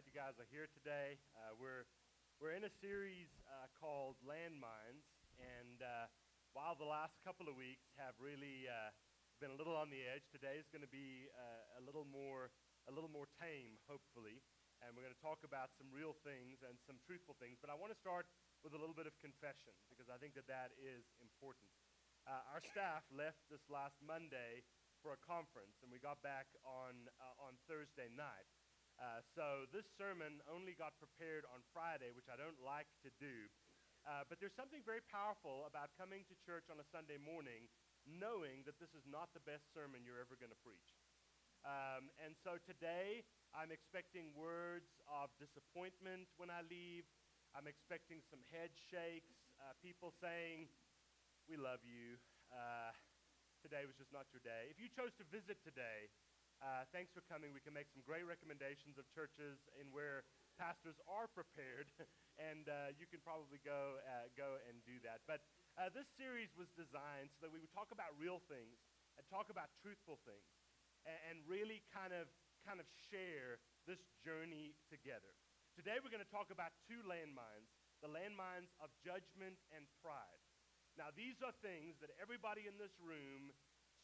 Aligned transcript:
glad 0.00 0.08
you 0.08 0.16
guys 0.16 0.40
are 0.40 0.48
here 0.48 0.64
today. 0.72 1.20
Uh, 1.36 1.52
we're, 1.60 1.84
we're 2.40 2.56
in 2.56 2.64
a 2.64 2.72
series 2.80 3.28
uh, 3.44 3.68
called 3.76 4.16
Landmines, 4.24 5.04
and 5.36 5.84
uh, 5.84 6.08
while 6.56 6.72
the 6.72 6.88
last 6.88 7.20
couple 7.20 7.52
of 7.52 7.52
weeks 7.52 7.84
have 8.00 8.16
really 8.16 8.64
uh, 8.64 8.96
been 9.44 9.52
a 9.52 9.58
little 9.60 9.76
on 9.76 9.92
the 9.92 10.00
edge, 10.08 10.24
today 10.32 10.56
is 10.56 10.64
going 10.72 10.80
to 10.80 10.88
be 10.88 11.28
uh, 11.36 11.76
a 11.76 11.82
little 11.84 12.08
more 12.08 12.48
a 12.88 12.92
little 12.96 13.12
more 13.12 13.28
tame, 13.36 13.76
hopefully, 13.92 14.40
and 14.80 14.96
we're 14.96 15.04
going 15.04 15.12
to 15.12 15.20
talk 15.20 15.44
about 15.44 15.68
some 15.76 15.92
real 15.92 16.16
things 16.24 16.64
and 16.64 16.80
some 16.88 16.96
truthful 17.04 17.36
things. 17.36 17.60
But 17.60 17.68
I 17.68 17.76
want 17.76 17.92
to 17.92 18.00
start 18.00 18.24
with 18.64 18.72
a 18.72 18.80
little 18.80 18.96
bit 18.96 19.04
of 19.04 19.12
confession 19.20 19.76
because 19.92 20.08
I 20.08 20.16
think 20.16 20.32
that 20.40 20.48
that 20.48 20.72
is 20.80 21.04
important. 21.20 21.68
Uh, 22.24 22.56
our 22.56 22.64
staff 22.64 23.04
left 23.12 23.44
this 23.52 23.68
last 23.68 24.00
Monday 24.00 24.64
for 25.04 25.12
a 25.12 25.20
conference, 25.20 25.76
and 25.84 25.92
we 25.92 26.00
got 26.00 26.24
back 26.24 26.48
on 26.64 27.04
on 27.36 27.60
Thursday 27.68 28.08
night. 28.16 28.48
Uh, 29.00 29.24
so 29.32 29.64
this 29.72 29.88
sermon 29.96 30.44
only 30.44 30.76
got 30.76 30.92
prepared 31.00 31.48
on 31.48 31.64
Friday, 31.72 32.12
which 32.12 32.28
I 32.28 32.36
don't 32.36 32.60
like 32.60 32.92
to 33.00 33.08
do. 33.16 33.48
Uh, 34.04 34.28
but 34.28 34.36
there's 34.44 34.52
something 34.52 34.84
very 34.84 35.00
powerful 35.08 35.64
about 35.64 35.88
coming 35.96 36.28
to 36.28 36.36
church 36.44 36.68
on 36.68 36.76
a 36.76 36.86
Sunday 36.92 37.16
morning 37.16 37.72
knowing 38.04 38.60
that 38.68 38.76
this 38.76 38.92
is 38.92 39.04
not 39.08 39.32
the 39.32 39.40
best 39.44 39.64
sermon 39.72 40.04
you're 40.04 40.20
ever 40.20 40.36
going 40.36 40.52
to 40.52 40.62
preach. 40.64 41.00
Um, 41.64 42.12
and 42.20 42.36
so 42.44 42.60
today, 42.64 43.24
I'm 43.56 43.72
expecting 43.72 44.32
words 44.36 44.88
of 45.08 45.32
disappointment 45.36 46.28
when 46.36 46.52
I 46.52 46.60
leave. 46.68 47.04
I'm 47.56 47.68
expecting 47.68 48.20
some 48.28 48.40
head 48.52 48.72
shakes, 48.88 49.32
uh, 49.60 49.76
people 49.80 50.12
saying, 50.20 50.68
We 51.48 51.56
love 51.56 51.84
you. 51.84 52.16
Uh, 52.48 52.92
today 53.60 53.84
was 53.84 53.96
just 53.96 54.12
not 54.12 54.28
your 54.32 54.40
day. 54.40 54.72
If 54.72 54.80
you 54.80 54.88
chose 54.88 55.12
to 55.20 55.24
visit 55.28 55.60
today, 55.60 56.08
uh, 56.60 56.84
thanks 56.92 57.08
for 57.08 57.24
coming. 57.24 57.56
We 57.56 57.64
can 57.64 57.72
make 57.72 57.88
some 57.88 58.04
great 58.04 58.28
recommendations 58.28 59.00
of 59.00 59.08
churches 59.16 59.64
in 59.80 59.88
where 59.96 60.28
pastors 60.60 61.00
are 61.08 61.24
prepared, 61.24 61.88
and 62.52 62.68
uh, 62.68 62.92
you 63.00 63.08
can 63.08 63.24
probably 63.24 63.56
go 63.64 63.96
uh, 64.04 64.28
go 64.36 64.60
and 64.68 64.76
do 64.84 65.00
that. 65.00 65.24
But 65.24 65.40
uh, 65.80 65.88
this 65.88 66.04
series 66.20 66.52
was 66.52 66.68
designed 66.76 67.32
so 67.32 67.48
that 67.48 67.52
we 67.52 67.64
would 67.64 67.72
talk 67.72 67.88
about 67.96 68.12
real 68.20 68.44
things 68.44 68.76
and 69.16 69.24
talk 69.32 69.48
about 69.48 69.72
truthful 69.80 70.20
things, 70.28 70.52
and, 71.08 71.16
and 71.32 71.36
really 71.48 71.80
kind 71.88 72.12
of 72.12 72.28
kind 72.68 72.76
of 72.76 72.84
share 73.08 73.56
this 73.88 74.04
journey 74.20 74.76
together. 74.92 75.32
Today 75.72 75.96
we're 75.96 76.12
going 76.12 76.24
to 76.24 76.28
talk 76.28 76.52
about 76.52 76.76
two 76.84 77.00
landmines: 77.08 77.72
the 78.04 78.12
landmines 78.12 78.68
of 78.84 78.92
judgment 79.00 79.56
and 79.72 79.88
pride. 80.04 80.44
Now 81.00 81.08
these 81.08 81.40
are 81.40 81.56
things 81.64 81.96
that 82.04 82.12
everybody 82.20 82.68
in 82.68 82.76
this 82.76 82.92
room 83.00 83.48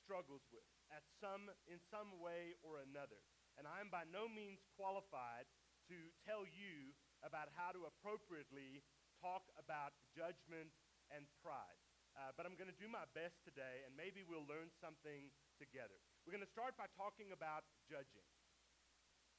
struggles 0.01 0.41
with 0.49 0.65
at 0.93 1.03
some, 1.19 1.51
in 1.67 1.79
some 1.91 2.19
way 2.23 2.59
or 2.63 2.83
another. 2.83 3.19
And 3.57 3.65
I 3.65 3.81
am 3.81 3.89
by 3.89 4.05
no 4.09 4.29
means 4.29 4.61
qualified 4.77 5.49
to 5.89 5.97
tell 6.27 6.45
you 6.45 6.93
about 7.25 7.49
how 7.57 7.73
to 7.73 7.89
appropriately 7.89 8.85
talk 9.23 9.49
about 9.57 9.97
judgment 10.13 10.71
and 11.09 11.25
pride. 11.41 11.81
Uh, 12.17 12.33
but 12.33 12.49
I'm 12.49 12.57
going 12.57 12.73
to 12.73 12.81
do 12.81 12.89
my 12.89 13.05
best 13.13 13.37
today, 13.45 13.85
and 13.85 13.93
maybe 13.93 14.25
we'll 14.25 14.47
learn 14.49 14.73
something 14.81 15.29
together. 15.61 15.97
We're 16.25 16.33
going 16.33 16.45
to 16.45 16.57
start 16.57 16.77
by 16.77 16.89
talking 16.97 17.33
about 17.33 17.65
judging. 17.89 18.25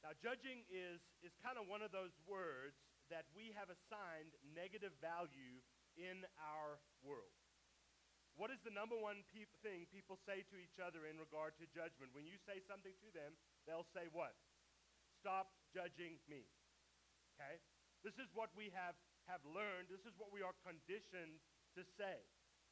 Now, 0.06 0.14
judging 0.22 0.62
is, 0.70 1.02
is 1.26 1.34
kind 1.42 1.58
of 1.58 1.66
one 1.66 1.82
of 1.82 1.90
those 1.90 2.14
words 2.30 2.78
that 3.10 3.26
we 3.34 3.50
have 3.58 3.74
assigned 3.74 4.36
negative 4.54 4.94
value 5.02 5.62
in 5.98 6.22
our 6.38 6.78
world. 7.02 7.37
What 8.38 8.54
is 8.54 8.62
the 8.62 8.70
number 8.70 8.94
one 8.94 9.26
thing 9.34 9.90
people 9.90 10.22
say 10.22 10.46
to 10.54 10.56
each 10.62 10.78
other 10.78 11.10
in 11.10 11.18
regard 11.18 11.58
to 11.58 11.66
judgment? 11.74 12.14
When 12.14 12.30
you 12.30 12.38
say 12.46 12.62
something 12.70 12.94
to 12.94 13.10
them, 13.10 13.34
they'll 13.66 13.90
say 13.98 14.14
what? 14.14 14.38
Stop 15.18 15.50
judging 15.74 16.22
me. 16.30 16.46
Okay? 17.34 17.58
This 18.06 18.14
is 18.22 18.30
what 18.38 18.54
we 18.54 18.70
have, 18.78 18.94
have 19.26 19.42
learned. 19.42 19.90
This 19.90 20.06
is 20.06 20.14
what 20.22 20.30
we 20.30 20.46
are 20.46 20.54
conditioned 20.62 21.42
to 21.74 21.82
say. 21.98 22.22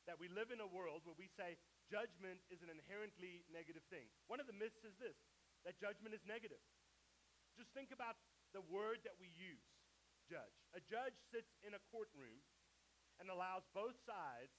That 0.06 0.22
we 0.22 0.30
live 0.30 0.54
in 0.54 0.62
a 0.62 0.70
world 0.70 1.02
where 1.02 1.18
we 1.18 1.34
say 1.34 1.58
judgment 1.90 2.46
is 2.54 2.62
an 2.62 2.70
inherently 2.70 3.42
negative 3.50 3.82
thing. 3.90 4.06
One 4.30 4.38
of 4.38 4.46
the 4.46 4.54
myths 4.54 4.86
is 4.86 4.94
this 5.02 5.18
that 5.66 5.82
judgment 5.82 6.14
is 6.14 6.22
negative. 6.30 6.62
Just 7.58 7.74
think 7.74 7.90
about 7.90 8.22
the 8.54 8.62
word 8.70 9.02
that 9.02 9.18
we 9.18 9.34
use 9.34 9.66
judge. 10.30 10.54
A 10.78 10.82
judge 10.86 11.18
sits 11.34 11.58
in 11.66 11.74
a 11.74 11.82
courtroom 11.90 12.38
and 13.18 13.34
allows 13.34 13.66
both 13.74 13.98
sides 14.06 14.54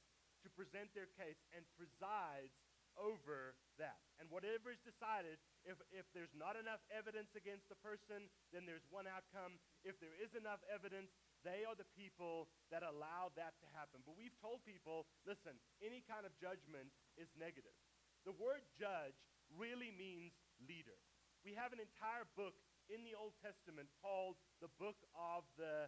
to 0.47 0.51
present 0.55 0.95
their 0.95 1.11
case 1.19 1.43
and 1.51 1.67
presides 1.75 2.55
over 2.97 3.59
that. 3.77 4.01
And 4.17 4.31
whatever 4.33 4.73
is 4.73 4.81
decided, 4.81 5.37
if, 5.69 5.77
if 5.93 6.09
there's 6.17 6.33
not 6.33 6.57
enough 6.57 6.81
evidence 6.89 7.35
against 7.37 7.69
the 7.69 7.77
person, 7.83 8.31
then 8.55 8.65
there's 8.65 8.87
one 8.89 9.05
outcome. 9.05 9.61
If 9.85 10.01
there 10.01 10.17
is 10.17 10.33
enough 10.33 10.65
evidence, 10.71 11.13
they 11.45 11.69
are 11.69 11.77
the 11.77 11.89
people 11.93 12.49
that 12.73 12.81
allow 12.81 13.35
that 13.37 13.59
to 13.61 13.67
happen. 13.77 14.01
But 14.07 14.17
we've 14.17 14.35
told 14.41 14.65
people 14.65 15.05
listen, 15.29 15.61
any 15.85 16.01
kind 16.09 16.25
of 16.25 16.33
judgment 16.41 16.89
is 17.21 17.29
negative. 17.37 17.77
The 18.25 18.35
word 18.35 18.65
judge 18.75 19.19
really 19.55 19.93
means 19.93 20.33
leader. 20.65 20.97
We 21.45 21.55
have 21.55 21.77
an 21.77 21.79
entire 21.79 22.27
book 22.35 22.57
in 22.89 23.05
the 23.07 23.15
Old 23.15 23.37
Testament 23.39 23.93
called 24.03 24.41
the 24.59 24.73
Book 24.81 24.99
of 25.15 25.47
the 25.55 25.87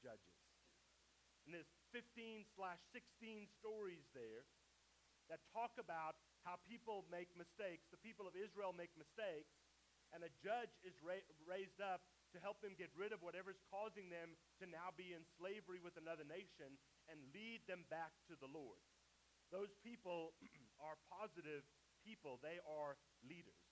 Judges. 0.00 0.33
And 1.44 1.52
there's 1.52 1.70
15 1.92 2.48
slash 2.56 2.80
16 2.90 3.46
stories 3.60 4.04
there 4.16 4.48
that 5.28 5.44
talk 5.52 5.76
about 5.76 6.16
how 6.44 6.60
people 6.68 7.04
make 7.08 7.32
mistakes. 7.36 7.88
The 7.88 8.00
people 8.00 8.28
of 8.28 8.36
Israel 8.36 8.76
make 8.76 8.92
mistakes, 8.96 9.52
and 10.12 10.24
a 10.24 10.32
judge 10.44 10.72
is 10.84 10.96
ra- 11.00 11.24
raised 11.44 11.80
up 11.80 12.04
to 12.36 12.42
help 12.42 12.58
them 12.60 12.74
get 12.74 12.90
rid 12.98 13.14
of 13.14 13.22
whatever's 13.22 13.60
causing 13.70 14.10
them 14.10 14.34
to 14.58 14.66
now 14.66 14.90
be 14.98 15.14
in 15.14 15.22
slavery 15.38 15.78
with 15.78 15.94
another 15.94 16.26
nation 16.26 16.76
and 17.06 17.30
lead 17.30 17.62
them 17.70 17.86
back 17.88 18.10
to 18.26 18.34
the 18.42 18.50
Lord. 18.50 18.82
Those 19.54 19.70
people 19.86 20.34
are 20.84 20.98
positive 21.06 21.62
people, 22.02 22.42
they 22.42 22.60
are 22.66 22.98
leaders. 23.24 23.64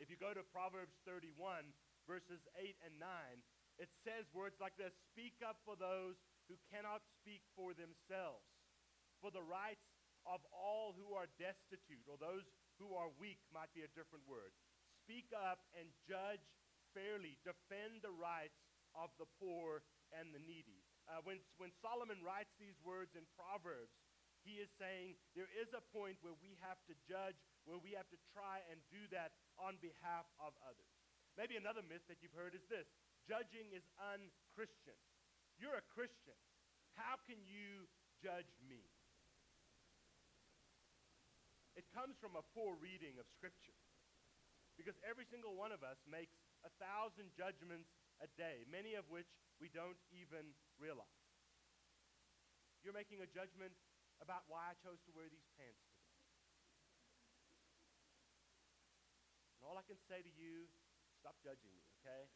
If 0.00 0.10
you 0.10 0.18
go 0.18 0.34
to 0.34 0.42
Proverbs 0.50 0.98
31, 1.06 1.70
verses 2.08 2.42
8 2.58 2.74
and 2.82 2.96
9, 2.98 3.06
it 3.78 3.92
says 4.02 4.26
words 4.34 4.58
like 4.58 4.74
this 4.80 4.96
Speak 5.12 5.38
up 5.44 5.60
for 5.62 5.76
those 5.78 6.18
who 6.52 6.60
cannot 6.68 7.00
speak 7.16 7.40
for 7.56 7.72
themselves, 7.72 8.44
for 9.24 9.32
the 9.32 9.40
rights 9.40 9.88
of 10.28 10.44
all 10.52 10.92
who 10.92 11.16
are 11.16 11.24
destitute, 11.40 12.04
or 12.04 12.20
those 12.20 12.44
who 12.76 12.92
are 12.92 13.08
weak 13.16 13.40
might 13.48 13.72
be 13.72 13.80
a 13.80 13.94
different 13.96 14.20
word. 14.28 14.52
Speak 15.00 15.32
up 15.32 15.64
and 15.72 15.88
judge 16.04 16.44
fairly, 16.92 17.40
defend 17.40 18.04
the 18.04 18.12
rights 18.12 18.60
of 18.92 19.08
the 19.16 19.24
poor 19.40 19.80
and 20.12 20.28
the 20.36 20.44
needy. 20.44 20.84
Uh, 21.08 21.24
when, 21.24 21.40
when 21.56 21.72
Solomon 21.80 22.20
writes 22.20 22.52
these 22.60 22.76
words 22.84 23.16
in 23.16 23.24
Proverbs, 23.32 23.96
he 24.44 24.60
is 24.60 24.68
saying 24.76 25.16
there 25.32 25.48
is 25.56 25.72
a 25.72 25.80
point 25.96 26.20
where 26.20 26.36
we 26.44 26.60
have 26.60 26.76
to 26.84 26.94
judge, 27.08 27.40
where 27.64 27.80
we 27.80 27.96
have 27.96 28.10
to 28.12 28.20
try 28.36 28.60
and 28.68 28.76
do 28.92 29.00
that 29.16 29.32
on 29.56 29.80
behalf 29.80 30.28
of 30.36 30.52
others. 30.68 30.92
Maybe 31.40 31.56
another 31.56 31.80
myth 31.80 32.04
that 32.12 32.20
you've 32.20 32.36
heard 32.36 32.52
is 32.52 32.66
this 32.68 32.84
judging 33.24 33.72
is 33.72 33.86
unchristian. 33.96 34.98
You're 35.62 35.78
a 35.78 35.90
Christian. 35.94 36.34
How 36.98 37.22
can 37.22 37.38
you 37.46 37.86
judge 38.18 38.50
me? 38.66 38.82
It 41.78 41.86
comes 41.94 42.18
from 42.18 42.34
a 42.34 42.42
poor 42.50 42.74
reading 42.82 43.22
of 43.22 43.30
Scripture. 43.38 43.78
Because 44.74 44.98
every 45.06 45.22
single 45.22 45.54
one 45.54 45.70
of 45.70 45.86
us 45.86 46.02
makes 46.10 46.34
a 46.66 46.70
thousand 46.82 47.30
judgments 47.38 47.94
a 48.18 48.26
day, 48.34 48.66
many 48.66 48.98
of 48.98 49.06
which 49.06 49.30
we 49.62 49.70
don't 49.70 50.02
even 50.10 50.50
realize. 50.82 51.30
You're 52.82 52.96
making 52.96 53.22
a 53.22 53.30
judgment 53.30 53.70
about 54.18 54.42
why 54.50 54.66
I 54.66 54.74
chose 54.82 54.98
to 55.06 55.14
wear 55.14 55.30
these 55.30 55.46
pants 55.54 55.78
today. 55.94 56.18
And 59.62 59.70
all 59.70 59.78
I 59.78 59.86
can 59.86 60.02
say 60.10 60.26
to 60.26 60.32
you, 60.34 60.66
stop 61.22 61.38
judging 61.38 61.70
me, 61.70 61.86
okay? 62.02 62.26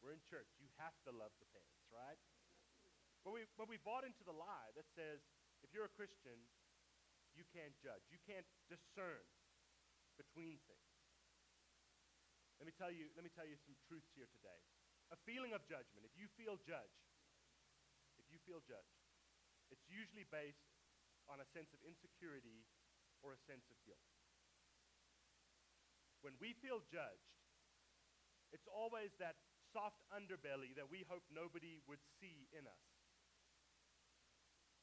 We're 0.00 0.16
in 0.16 0.24
church. 0.24 0.48
You 0.56 0.68
have 0.80 0.96
to 1.04 1.12
love 1.12 1.32
the 1.36 1.48
pants, 1.52 1.84
right? 1.92 2.18
But 3.20 3.36
we, 3.36 3.44
but 3.60 3.68
we 3.68 3.76
bought 3.76 4.08
into 4.08 4.24
the 4.24 4.32
lie 4.32 4.72
that 4.76 4.88
says 4.96 5.20
if 5.60 5.76
you're 5.76 5.84
a 5.84 5.92
Christian, 5.92 6.40
you 7.36 7.44
can't 7.52 7.76
judge. 7.84 8.02
You 8.08 8.20
can't 8.24 8.48
discern 8.72 9.22
between 10.16 10.56
things. 10.64 10.90
Let 12.60 12.68
me 12.68 12.74
tell 12.76 12.92
you, 12.92 13.08
let 13.16 13.24
me 13.24 13.32
tell 13.32 13.48
you 13.48 13.56
some 13.60 13.76
truths 13.88 14.12
here 14.16 14.28
today. 14.28 14.60
A 15.12 15.18
feeling 15.24 15.56
of 15.56 15.64
judgment, 15.64 16.04
if 16.04 16.12
you 16.16 16.28
feel 16.36 16.60
judged, 16.60 17.08
if 18.20 18.28
you 18.28 18.36
feel 18.44 18.60
judged, 18.64 19.00
it's 19.72 19.84
usually 19.88 20.28
based 20.28 20.68
on 21.28 21.40
a 21.40 21.48
sense 21.56 21.72
of 21.72 21.80
insecurity 21.84 22.68
or 23.24 23.32
a 23.32 23.40
sense 23.48 23.64
of 23.72 23.76
guilt. 23.88 24.04
When 26.20 26.36
we 26.36 26.52
feel 26.60 26.84
judged, 26.92 27.32
it's 28.52 28.68
always 28.68 29.14
that 29.22 29.40
soft 29.72 30.02
underbelly 30.10 30.74
that 30.74 30.90
we 30.90 31.06
hope 31.06 31.22
nobody 31.30 31.80
would 31.86 32.02
see 32.18 32.50
in 32.54 32.66
us. 32.66 32.86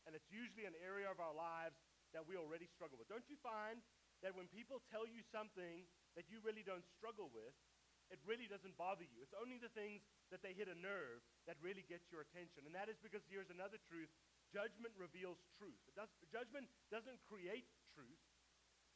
And 0.07 0.15
it's 0.15 0.31
usually 0.31 0.63
an 0.63 0.77
area 0.79 1.11
of 1.11 1.19
our 1.19 1.35
lives 1.35 1.75
that 2.15 2.23
we 2.23 2.39
already 2.39 2.67
struggle 2.71 2.95
with. 2.95 3.11
Don't 3.11 3.27
you 3.27 3.35
find 3.43 3.83
that 4.23 4.31
when 4.33 4.47
people 4.47 4.79
tell 4.87 5.03
you 5.03 5.19
something 5.29 5.83
that 6.15 6.31
you 6.31 6.39
really 6.41 6.63
don't 6.63 6.87
struggle 6.95 7.27
with, 7.29 7.53
it 8.07 8.23
really 8.23 8.47
doesn't 8.47 8.79
bother 8.79 9.03
you. 9.03 9.19
It's 9.19 9.35
only 9.35 9.59
the 9.59 9.71
things 9.75 9.99
that 10.31 10.39
they 10.39 10.55
hit 10.55 10.71
a 10.71 10.77
nerve 10.79 11.19
that 11.43 11.59
really 11.59 11.83
get 11.83 11.99
your 12.07 12.23
attention. 12.23 12.63
And 12.63 12.71
that 12.71 12.87
is 12.87 12.95
because 13.03 13.19
here's 13.27 13.51
another 13.51 13.79
truth 13.91 14.07
judgment 14.47 14.95
reveals 14.95 15.43
truth. 15.59 15.83
Does, 15.91 16.07
judgment 16.31 16.71
doesn't 16.87 17.19
create 17.27 17.67
truth, 17.91 18.23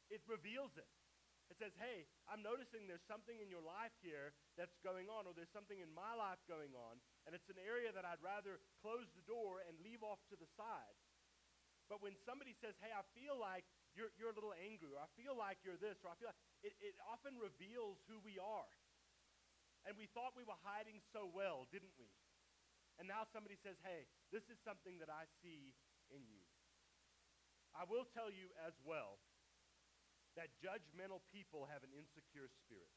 it 0.07 0.23
reveals 0.31 0.71
it. 0.79 0.87
It 1.51 1.59
says, 1.59 1.75
hey, 1.75 2.07
I'm 2.31 2.39
noticing 2.39 2.87
there's 2.87 3.03
something 3.11 3.35
in 3.43 3.51
your 3.51 3.59
life 3.59 3.91
here 3.99 4.31
that's 4.55 4.79
going 4.87 5.11
on, 5.11 5.27
or 5.27 5.35
there's 5.35 5.51
something 5.51 5.83
in 5.83 5.91
my 5.91 6.15
life 6.15 6.39
going 6.47 6.71
on, 6.71 7.03
and 7.27 7.35
it's 7.35 7.51
an 7.51 7.59
area 7.59 7.91
that 7.91 8.07
I'd 8.07 8.23
rather 8.23 8.63
close 8.79 9.11
the 9.19 9.25
door 9.27 9.59
and 9.67 9.75
leave 9.83 9.99
off 9.99 10.23
to 10.31 10.39
the 10.39 10.47
side. 10.55 10.95
But 11.91 11.99
when 11.99 12.15
somebody 12.23 12.55
says, 12.63 12.79
hey, 12.79 12.95
I 12.95 13.03
feel 13.11 13.35
like 13.35 13.67
you're, 13.91 14.15
you're 14.15 14.31
a 14.31 14.37
little 14.39 14.55
angry, 14.63 14.95
or 14.95 15.03
I 15.03 15.11
feel 15.19 15.35
like 15.35 15.59
you're 15.67 15.75
this, 15.75 15.99
or 16.07 16.15
I 16.15 16.15
feel 16.15 16.31
like 16.31 16.39
it, 16.63 16.71
it 16.79 16.95
often 17.03 17.35
reveals 17.35 17.99
who 18.07 18.23
we 18.23 18.39
are. 18.39 18.71
And 19.83 19.99
we 19.99 20.07
thought 20.15 20.39
we 20.39 20.47
were 20.47 20.55
hiding 20.63 21.03
so 21.11 21.27
well, 21.27 21.67
didn't 21.67 21.91
we? 21.99 22.07
And 22.95 23.11
now 23.11 23.27
somebody 23.27 23.59
says, 23.59 23.75
hey, 23.83 24.07
this 24.31 24.47
is 24.47 24.55
something 24.63 25.03
that 25.03 25.11
I 25.11 25.27
see 25.43 25.75
in 26.15 26.23
you. 26.31 26.47
I 27.75 27.83
will 27.83 28.07
tell 28.07 28.31
you 28.31 28.55
as 28.63 28.71
well 28.87 29.19
that 30.39 30.53
judgmental 30.63 31.19
people 31.31 31.67
have 31.67 31.83
an 31.83 31.91
insecure 31.91 32.47
spirit. 32.47 32.95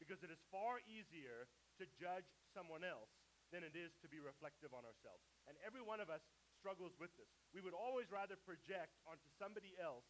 Because 0.00 0.24
it 0.24 0.32
is 0.32 0.40
far 0.48 0.80
easier 0.88 1.46
to 1.78 1.84
judge 2.00 2.26
someone 2.56 2.82
else 2.82 3.12
than 3.52 3.66
it 3.66 3.74
is 3.76 3.92
to 4.00 4.08
be 4.08 4.22
reflective 4.22 4.72
on 4.72 4.86
ourselves. 4.86 5.22
And 5.50 5.58
every 5.60 5.82
one 5.82 6.00
of 6.00 6.08
us 6.08 6.22
struggles 6.56 6.94
with 6.96 7.12
this. 7.18 7.28
We 7.52 7.60
would 7.60 7.76
always 7.76 8.08
rather 8.08 8.36
project 8.36 8.96
onto 9.04 9.26
somebody 9.36 9.74
else 9.76 10.06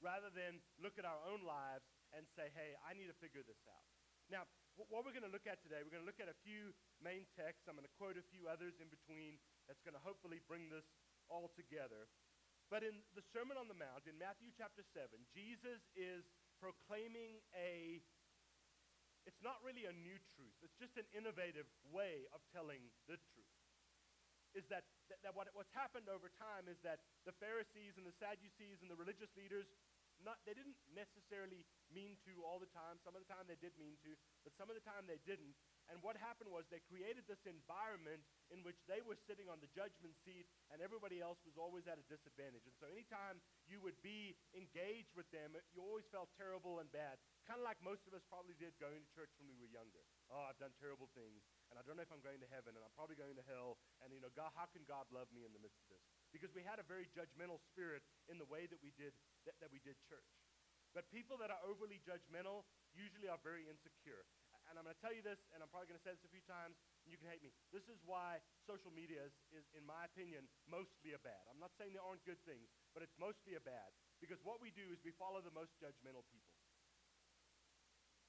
rather 0.00 0.30
than 0.34 0.60
look 0.80 0.98
at 0.98 1.06
our 1.06 1.18
own 1.28 1.46
lives 1.46 1.86
and 2.12 2.26
say, 2.34 2.50
hey, 2.52 2.76
I 2.84 2.92
need 2.92 3.08
to 3.08 3.18
figure 3.22 3.44
this 3.44 3.60
out. 3.68 3.86
Now, 4.30 4.48
what 4.76 5.04
we're 5.04 5.12
going 5.12 5.26
to 5.26 5.32
look 5.32 5.44
at 5.44 5.60
today, 5.60 5.84
we're 5.84 5.92
going 5.92 6.04
to 6.04 6.08
look 6.08 6.22
at 6.22 6.30
a 6.30 6.38
few 6.44 6.72
main 7.02 7.28
texts. 7.36 7.68
I'm 7.68 7.76
going 7.76 7.88
to 7.88 7.98
quote 8.00 8.16
a 8.16 8.24
few 8.32 8.48
others 8.48 8.80
in 8.80 8.88
between 8.88 9.36
that's 9.68 9.82
going 9.84 9.96
to 9.96 10.00
hopefully 10.00 10.40
bring 10.48 10.72
this 10.72 10.86
all 11.28 11.52
together. 11.52 12.08
But 12.72 12.80
in 12.80 13.04
the 13.12 13.20
Sermon 13.36 13.60
on 13.60 13.68
the 13.68 13.76
Mount, 13.76 14.08
in 14.08 14.16
Matthew 14.16 14.48
chapter 14.56 14.80
7, 14.80 15.04
Jesus 15.36 15.84
is 15.92 16.24
proclaiming 16.56 17.44
a, 17.52 18.00
it's 19.28 19.44
not 19.44 19.60
really 19.60 19.84
a 19.84 19.92
new 19.92 20.16
truth, 20.32 20.56
it's 20.64 20.80
just 20.80 20.96
an 20.96 21.04
innovative 21.12 21.68
way 21.92 22.24
of 22.32 22.40
telling 22.48 22.80
the 23.04 23.20
truth. 23.36 23.60
Is 24.56 24.64
that, 24.72 24.88
that, 25.12 25.20
that 25.20 25.36
what, 25.36 25.52
what's 25.52 25.72
happened 25.76 26.08
over 26.08 26.32
time 26.32 26.64
is 26.64 26.80
that 26.80 27.04
the 27.28 27.36
Pharisees 27.36 28.00
and 28.00 28.08
the 28.08 28.16
Sadducees 28.16 28.80
and 28.80 28.88
the 28.88 28.96
religious 28.96 29.28
leaders 29.36 29.68
not, 30.24 30.40
they 30.48 30.56
didn't 30.56 30.80
necessarily 30.96 31.68
mean 31.92 32.16
to 32.24 32.40
all 32.40 32.56
the 32.56 32.70
time. 32.72 32.96
Some 33.04 33.12
of 33.12 33.20
the 33.20 33.28
time 33.28 33.44
they 33.52 33.60
did 33.60 33.76
mean 33.76 34.00
to, 34.00 34.16
but 34.48 34.56
some 34.56 34.72
of 34.72 34.78
the 34.78 34.84
time 34.86 35.04
they 35.04 35.20
didn't. 35.28 35.52
And 35.90 35.98
what 36.00 36.14
happened 36.14 36.50
was 36.52 36.68
they 36.70 36.82
created 36.86 37.26
this 37.26 37.42
environment 37.48 38.22
in 38.54 38.62
which 38.62 38.78
they 38.86 39.02
were 39.02 39.18
sitting 39.26 39.50
on 39.50 39.58
the 39.58 39.70
judgment 39.74 40.14
seat 40.22 40.46
and 40.70 40.78
everybody 40.78 41.18
else 41.18 41.42
was 41.42 41.58
always 41.58 41.90
at 41.90 41.98
a 41.98 42.06
disadvantage. 42.06 42.64
And 42.68 42.76
so 42.78 42.86
anytime 42.86 43.42
you 43.66 43.82
would 43.82 43.98
be 44.04 44.38
engaged 44.54 45.12
with 45.18 45.26
them, 45.34 45.58
you 45.74 45.82
always 45.82 46.06
felt 46.12 46.30
terrible 46.38 46.78
and 46.78 46.88
bad. 46.94 47.18
Kind 47.48 47.58
of 47.58 47.66
like 47.66 47.80
most 47.82 48.06
of 48.06 48.14
us 48.14 48.22
probably 48.30 48.54
did 48.60 48.76
going 48.78 49.02
to 49.02 49.10
church 49.10 49.32
when 49.40 49.50
we 49.50 49.58
were 49.58 49.70
younger. 49.70 50.04
Oh, 50.30 50.46
I've 50.46 50.60
done 50.62 50.72
terrible 50.78 51.10
things 51.12 51.42
and 51.72 51.80
I 51.80 51.82
don't 51.82 51.96
know 51.96 52.06
if 52.06 52.12
I'm 52.12 52.22
going 52.24 52.40
to 52.40 52.50
heaven 52.52 52.76
and 52.76 52.82
I'm 52.84 52.94
probably 52.94 53.18
going 53.18 53.34
to 53.40 53.46
hell. 53.48 53.80
And, 54.04 54.14
you 54.14 54.22
know, 54.22 54.32
God, 54.36 54.52
how 54.52 54.68
can 54.70 54.84
God 54.84 55.08
love 55.08 55.28
me 55.32 55.48
in 55.48 55.52
the 55.56 55.62
midst 55.62 55.80
of 55.82 55.88
this? 55.88 56.04
Because 56.30 56.52
we 56.52 56.64
had 56.64 56.80
a 56.80 56.86
very 56.86 57.08
judgmental 57.12 57.60
spirit 57.72 58.04
in 58.28 58.36
the 58.36 58.48
way 58.48 58.68
that 58.68 58.80
we 58.80 58.92
did, 58.96 59.16
that, 59.48 59.56
that 59.60 59.72
we 59.72 59.80
did 59.80 59.96
church. 60.04 60.28
But 60.92 61.08
people 61.08 61.40
that 61.40 61.48
are 61.48 61.60
overly 61.64 62.04
judgmental 62.04 62.68
usually 62.92 63.28
are 63.28 63.40
very 63.40 63.64
insecure. 63.64 64.28
And 64.72 64.80
I'm 64.80 64.88
going 64.88 64.96
to 64.96 65.04
tell 65.04 65.12
you 65.12 65.20
this, 65.20 65.36
and 65.52 65.60
I'm 65.60 65.68
probably 65.68 65.92
going 65.92 66.00
to 66.00 66.06
say 66.08 66.16
this 66.16 66.24
a 66.24 66.32
few 66.32 66.40
times, 66.48 66.80
and 67.04 67.12
you 67.12 67.20
can 67.20 67.28
hate 67.28 67.44
me. 67.44 67.52
This 67.76 67.84
is 67.92 68.00
why 68.08 68.40
social 68.64 68.88
media 68.88 69.20
is, 69.20 69.36
is, 69.52 69.68
in 69.76 69.84
my 69.84 70.08
opinion, 70.08 70.48
mostly 70.64 71.12
a 71.12 71.20
bad. 71.20 71.44
I'm 71.52 71.60
not 71.60 71.76
saying 71.76 71.92
there 71.92 72.00
aren't 72.00 72.24
good 72.24 72.40
things, 72.48 72.72
but 72.96 73.04
it's 73.04 73.12
mostly 73.20 73.52
a 73.52 73.60
bad. 73.60 73.92
Because 74.16 74.40
what 74.40 74.64
we 74.64 74.72
do 74.72 74.88
is 74.88 74.96
we 75.04 75.12
follow 75.20 75.44
the 75.44 75.52
most 75.52 75.76
judgmental 75.76 76.24
people 76.32 76.51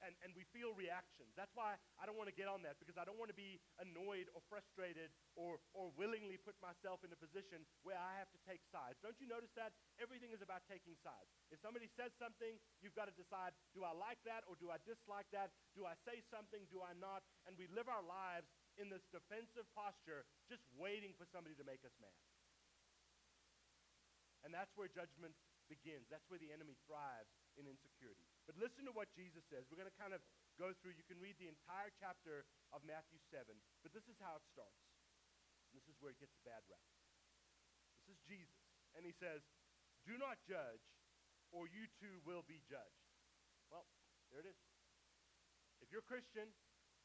and, 0.04 0.12
and 0.20 0.30
we 0.36 0.44
feel 0.52 0.76
reactions. 0.76 1.32
That's 1.32 1.52
why 1.56 1.80
I 1.96 2.04
don't 2.04 2.20
want 2.20 2.28
to 2.28 2.36
get 2.36 2.46
on 2.46 2.60
that 2.68 2.76
because 2.76 3.00
I 3.00 3.08
don't 3.08 3.16
want 3.16 3.32
to 3.32 3.38
be 3.38 3.56
annoyed 3.80 4.28
or 4.36 4.44
frustrated 4.52 5.08
or, 5.34 5.58
or 5.72 5.88
willingly 5.96 6.36
put 6.36 6.54
myself 6.60 7.00
in 7.02 7.10
a 7.10 7.18
position 7.18 7.64
where 7.82 7.96
I 7.96 8.20
have 8.20 8.28
to 8.36 8.40
take 8.44 8.60
sides. 8.68 9.00
Don't 9.00 9.16
you 9.16 9.26
notice 9.26 9.50
that? 9.56 9.72
Everything 9.96 10.36
is 10.36 10.44
about 10.44 10.62
taking 10.68 10.94
sides. 11.00 11.32
If 11.48 11.58
somebody 11.64 11.88
says 11.96 12.12
something, 12.20 12.60
you've 12.84 12.96
got 12.96 13.08
to 13.08 13.16
decide 13.16 13.56
do 13.72 13.82
I 13.82 13.96
like 13.96 14.20
that 14.28 14.44
or 14.44 14.60
do 14.60 14.68
I 14.68 14.78
dislike 14.84 15.26
that? 15.32 15.50
Do 15.72 15.88
I 15.88 15.96
say 16.04 16.20
something? 16.28 16.68
Do 16.68 16.84
I 16.84 16.92
not? 17.00 17.24
And 17.48 17.56
we 17.56 17.66
live 17.72 17.88
our 17.88 18.04
lives 18.04 18.52
in 18.76 18.92
this 18.92 19.06
defensive 19.08 19.64
posture, 19.72 20.26
just 20.50 20.66
waiting 20.76 21.16
for 21.16 21.24
somebody 21.30 21.56
to 21.56 21.64
make 21.64 21.80
us 21.86 21.94
mad. 22.02 22.14
And 24.44 24.52
that's 24.52 24.74
where 24.76 24.92
judgment 24.92 25.32
begins. 25.72 26.04
That's 26.12 26.26
where 26.28 26.42
the 26.42 26.52
enemy 26.52 26.76
thrives 26.84 27.32
in 27.56 27.64
insecurity. 27.64 28.28
But 28.44 28.60
listen 28.60 28.84
to 28.84 28.92
what 28.92 29.08
Jesus 29.16 29.40
says. 29.48 29.64
We're 29.72 29.80
going 29.80 29.90
to 29.90 30.00
kind 30.00 30.12
of 30.12 30.20
go 30.60 30.76
through, 30.80 30.94
you 30.94 31.06
can 31.08 31.16
read 31.16 31.40
the 31.40 31.48
entire 31.48 31.88
chapter 31.96 32.44
of 32.76 32.84
Matthew 32.84 33.18
7, 33.32 33.48
but 33.80 33.96
this 33.96 34.04
is 34.06 34.20
how 34.20 34.36
it 34.36 34.44
starts. 34.52 34.84
And 35.68 35.80
this 35.80 35.88
is 35.88 35.96
where 35.98 36.12
it 36.12 36.20
gets 36.20 36.36
a 36.36 36.44
bad 36.44 36.60
rap. 36.68 36.84
This 38.04 38.14
is 38.14 38.20
Jesus. 38.28 38.60
And 38.94 39.02
he 39.02 39.16
says, 39.16 39.40
Do 40.04 40.20
not 40.20 40.38
judge, 40.44 40.84
or 41.50 41.66
you 41.66 41.88
too 41.98 42.20
will 42.28 42.44
be 42.44 42.60
judged. 42.68 43.08
Well, 43.72 43.88
there 44.28 44.44
it 44.44 44.48
is. 44.52 44.60
If 45.80 45.88
you're 45.88 46.04
Christian, 46.04 46.52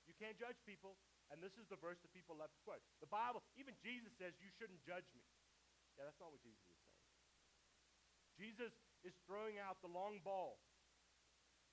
you 0.06 0.14
can't 0.20 0.36
judge 0.36 0.60
people. 0.68 1.00
And 1.30 1.40
this 1.46 1.54
is 1.62 1.70
the 1.70 1.78
verse 1.78 2.02
that 2.02 2.10
people 2.10 2.34
love 2.36 2.50
to 2.50 2.62
quote. 2.66 2.82
The 3.06 3.10
Bible, 3.10 3.46
even 3.54 3.78
Jesus 3.86 4.10
says, 4.18 4.34
You 4.42 4.50
shouldn't 4.58 4.82
judge 4.82 5.06
me. 5.14 5.22
Yeah, 5.96 6.10
that's 6.10 6.18
not 6.18 6.34
what 6.34 6.42
Jesus 6.42 6.58
is 6.66 6.74
saying. 6.74 6.90
Jesus 8.40 8.74
is 9.06 9.14
throwing 9.30 9.62
out 9.62 9.78
the 9.86 9.92
long 9.92 10.24
ball 10.26 10.58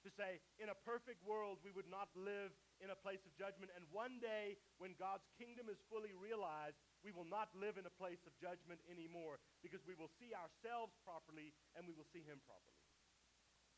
to 0.06 0.14
say, 0.14 0.38
in 0.62 0.70
a 0.70 0.78
perfect 0.86 1.18
world, 1.26 1.58
we 1.66 1.74
would 1.74 1.90
not 1.90 2.06
live 2.14 2.54
in 2.78 2.94
a 2.94 2.98
place 3.02 3.26
of 3.26 3.34
judgment. 3.34 3.74
And 3.74 3.82
one 3.90 4.22
day, 4.22 4.54
when 4.78 4.94
God's 4.94 5.26
kingdom 5.34 5.66
is 5.66 5.82
fully 5.90 6.14
realized, 6.14 6.78
we 7.02 7.10
will 7.10 7.26
not 7.26 7.50
live 7.58 7.74
in 7.74 7.90
a 7.90 7.98
place 7.98 8.22
of 8.22 8.32
judgment 8.38 8.78
anymore 8.86 9.42
because 9.66 9.82
we 9.82 9.98
will 9.98 10.10
see 10.22 10.30
ourselves 10.30 10.94
properly 11.02 11.50
and 11.74 11.82
we 11.82 11.94
will 11.98 12.06
see 12.14 12.22
Him 12.22 12.38
properly. 12.46 12.78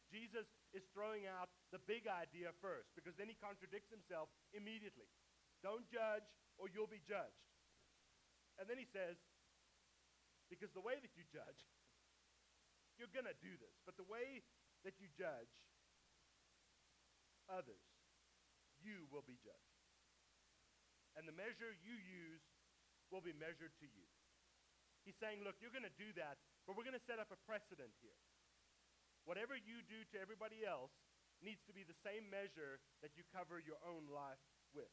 Jesus 0.09 0.49
is 0.73 0.85
throwing 0.93 1.29
out 1.29 1.53
the 1.69 1.81
big 1.85 2.09
idea 2.09 2.53
first 2.65 2.93
because 2.97 3.13
then 3.21 3.29
he 3.29 3.37
contradicts 3.37 3.93
himself 3.93 4.33
immediately. 4.57 5.09
Don't 5.61 5.85
judge 5.93 6.25
or 6.57 6.73
you'll 6.73 6.89
be 6.89 7.05
judged. 7.05 7.45
And 8.57 8.65
then 8.67 8.81
he 8.81 8.89
says, 8.89 9.21
because 10.49 10.73
the 10.73 10.83
way 10.83 10.97
that 10.97 11.13
you 11.13 11.29
judge, 11.29 11.61
you're 12.97 13.13
going 13.13 13.29
to 13.29 13.37
do 13.45 13.53
this, 13.61 13.77
but 13.85 14.01
the 14.01 14.09
way 14.09 14.41
that 14.83 14.97
you 14.97 15.13
judge 15.13 15.53
others, 17.51 17.83
you 18.81 19.09
will 19.11 19.25
be 19.25 19.37
judged. 19.43 19.83
And 21.19 21.27
the 21.27 21.35
measure 21.35 21.75
you 21.83 21.97
use 21.99 22.45
will 23.11 23.25
be 23.25 23.35
measured 23.35 23.75
to 23.83 23.89
you. 23.89 24.07
He's 25.03 25.19
saying, 25.19 25.41
look, 25.43 25.57
you're 25.59 25.75
going 25.75 25.89
to 25.89 25.99
do 25.99 26.13
that, 26.21 26.37
but 26.69 26.77
we're 26.77 26.87
going 26.87 26.99
to 26.99 27.09
set 27.09 27.19
up 27.19 27.33
a 27.33 27.41
precedent 27.49 27.91
here. 28.05 28.21
Whatever 29.25 29.57
you 29.57 29.81
do 29.89 30.05
to 30.13 30.17
everybody 30.21 30.63
else 30.69 30.93
needs 31.41 31.65
to 31.67 31.75
be 31.75 31.83
the 31.83 31.97
same 32.05 32.29
measure 32.29 32.83
that 33.01 33.17
you 33.17 33.25
cover 33.33 33.59
your 33.63 33.81
own 33.85 34.07
life 34.13 34.41
with. 34.77 34.91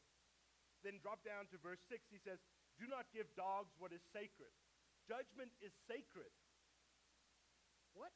Then 0.84 1.02
drop 1.02 1.20
down 1.26 1.50
to 1.50 1.60
verse 1.60 1.82
6. 1.90 2.00
He 2.08 2.20
says, 2.22 2.38
Do 2.78 2.86
not 2.86 3.10
give 3.10 3.26
dogs 3.34 3.74
what 3.76 3.90
is 3.90 4.02
sacred. 4.12 4.52
Judgment 5.06 5.52
is 5.62 5.74
sacred. 5.86 6.30
What? 7.94 8.12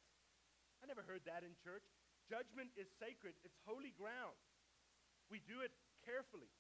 I 0.83 0.89
never 0.89 1.05
heard 1.05 1.25
that 1.29 1.45
in 1.45 1.53
church. 1.61 1.85
Judgment 2.31 2.71
is 2.79 2.87
sacred, 3.03 3.35
it's 3.43 3.59
holy 3.67 3.91
ground. 3.99 4.39
We 5.27 5.43
do 5.43 5.67
it 5.67 5.75
carefully. 6.07 6.55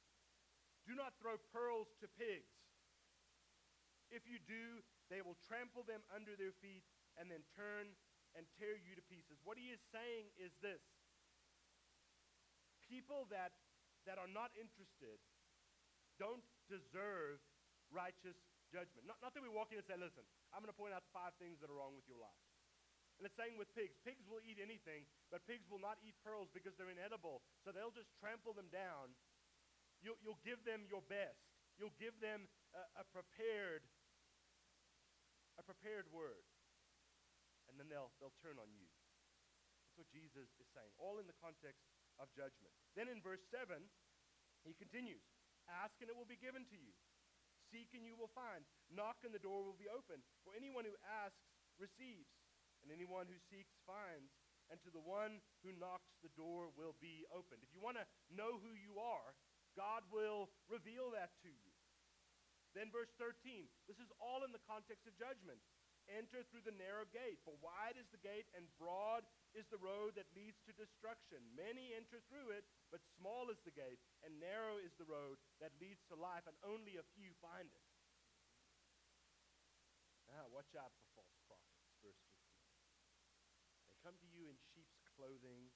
Do 0.82 0.98
not 0.98 1.14
throw 1.22 1.38
pearls 1.54 1.94
to 2.02 2.10
pigs. 2.18 2.50
If 4.10 4.26
you 4.26 4.42
do, 4.42 4.82
they 5.06 5.22
will 5.22 5.38
trample 5.46 5.86
them 5.86 6.02
under 6.10 6.34
their 6.34 6.50
feet 6.58 6.82
and 7.14 7.30
then 7.30 7.46
turn 7.54 7.94
and 8.34 8.42
tear 8.58 8.74
you 8.74 8.98
to 8.98 9.04
pieces. 9.06 9.38
What 9.46 9.54
he 9.54 9.70
is 9.70 9.78
saying 9.94 10.34
is 10.34 10.50
this 10.58 10.82
people 12.82 13.30
that, 13.30 13.54
that 14.10 14.18
are 14.18 14.30
not 14.30 14.50
interested 14.58 15.22
don't 16.18 16.42
deserve 16.66 17.38
righteous 17.94 18.34
judgment. 18.74 19.06
Not, 19.06 19.22
not 19.22 19.30
that 19.38 19.42
we 19.46 19.50
walk 19.50 19.70
in 19.70 19.78
and 19.78 19.86
say, 19.86 19.94
listen, 19.94 20.26
I'm 20.50 20.62
going 20.62 20.74
to 20.74 20.78
point 20.78 20.90
out 20.90 21.06
the 21.06 21.14
five 21.14 21.38
things 21.38 21.62
that 21.62 21.70
are 21.70 21.78
wrong 21.78 21.94
with 21.94 22.06
your 22.10 22.18
life. 22.18 22.49
And 23.20 23.28
it's 23.28 23.36
saying 23.36 23.60
with 23.60 23.68
pigs, 23.76 24.00
pigs 24.00 24.24
will 24.24 24.40
eat 24.40 24.56
anything, 24.56 25.04
but 25.28 25.44
pigs 25.44 25.68
will 25.68 25.82
not 25.82 26.00
eat 26.00 26.16
pearls 26.24 26.48
because 26.56 26.72
they're 26.80 26.88
inedible. 26.88 27.44
So 27.60 27.68
they'll 27.68 27.92
just 27.92 28.08
trample 28.16 28.56
them 28.56 28.72
down. 28.72 29.12
You'll, 30.00 30.16
you'll 30.24 30.40
give 30.40 30.64
them 30.64 30.88
your 30.88 31.04
best. 31.04 31.36
You'll 31.76 31.92
give 32.00 32.16
them 32.24 32.48
a, 32.72 33.04
a 33.04 33.04
prepared, 33.12 33.84
a 35.60 35.64
prepared 35.68 36.08
word. 36.08 36.48
And 37.68 37.76
then 37.76 37.92
they'll, 37.92 38.08
they'll 38.24 38.40
turn 38.40 38.56
on 38.56 38.72
you. 38.72 38.88
That's 39.84 40.00
what 40.00 40.08
Jesus 40.08 40.48
is 40.56 40.68
saying, 40.72 40.96
all 40.96 41.20
in 41.20 41.28
the 41.28 41.36
context 41.44 41.84
of 42.16 42.32
judgment. 42.32 42.72
Then 42.96 43.12
in 43.12 43.20
verse 43.20 43.44
7, 43.52 43.84
he 44.64 44.72
continues 44.72 45.20
Ask 45.68 45.92
and 46.00 46.08
it 46.08 46.16
will 46.16 46.24
be 46.24 46.40
given 46.40 46.64
to 46.72 46.78
you. 46.80 46.96
Seek 47.68 47.92
and 47.92 48.08
you 48.08 48.16
will 48.16 48.32
find. 48.32 48.64
Knock 48.88 49.20
and 49.28 49.36
the 49.36 49.44
door 49.44 49.60
will 49.60 49.76
be 49.76 49.92
open. 49.92 50.24
For 50.40 50.56
anyone 50.56 50.88
who 50.88 50.96
asks 51.04 51.44
receives, 51.76 52.39
and 52.82 52.90
anyone 52.90 53.28
who 53.28 53.38
seeks 53.48 53.76
finds. 53.84 54.32
And 54.70 54.78
to 54.86 54.90
the 54.94 55.02
one 55.02 55.42
who 55.66 55.74
knocks, 55.74 56.14
the 56.22 56.30
door 56.38 56.70
will 56.78 56.94
be 57.02 57.26
opened. 57.34 57.66
If 57.66 57.74
you 57.74 57.82
want 57.82 57.98
to 57.98 58.06
know 58.30 58.62
who 58.62 58.78
you 58.78 59.02
are, 59.02 59.34
God 59.74 60.06
will 60.14 60.50
reveal 60.70 61.10
that 61.18 61.34
to 61.42 61.50
you. 61.50 61.70
Then, 62.70 62.94
verse 62.94 63.10
13 63.18 63.66
this 63.90 63.98
is 63.98 64.10
all 64.22 64.46
in 64.46 64.54
the 64.54 64.62
context 64.70 65.10
of 65.10 65.18
judgment. 65.18 65.58
Enter 66.10 66.42
through 66.50 66.66
the 66.66 66.74
narrow 66.74 67.06
gate, 67.14 67.38
for 67.46 67.54
wide 67.62 67.94
is 67.94 68.08
the 68.10 68.18
gate 68.18 68.50
and 68.58 68.66
broad 68.82 69.22
is 69.54 69.62
the 69.70 69.78
road 69.78 70.18
that 70.18 70.26
leads 70.34 70.58
to 70.66 70.74
destruction. 70.74 71.38
Many 71.54 71.94
enter 71.94 72.18
through 72.26 72.50
it, 72.50 72.66
but 72.90 72.98
small 73.14 73.46
is 73.46 73.62
the 73.62 73.74
gate 73.74 74.02
and 74.26 74.34
narrow 74.42 74.74
is 74.82 74.90
the 74.98 75.06
road 75.06 75.38
that 75.62 75.70
leads 75.78 76.02
to 76.10 76.18
life, 76.18 76.42
and 76.50 76.58
only 76.66 76.98
a 76.98 77.06
few 77.14 77.30
find 77.38 77.70
it. 77.70 77.86
Ah, 80.34 80.46
watch 80.50 80.74
out 80.74 80.90
for 80.98 81.06
false 81.14 81.36
prophets, 81.46 81.78
verse 82.02 82.18
15. 82.26 82.26
They 83.86 83.98
come 84.02 84.18
to 84.18 84.28
you 84.34 84.50
in 84.50 84.58
sheep's 84.74 84.98
clothing. 85.20 85.68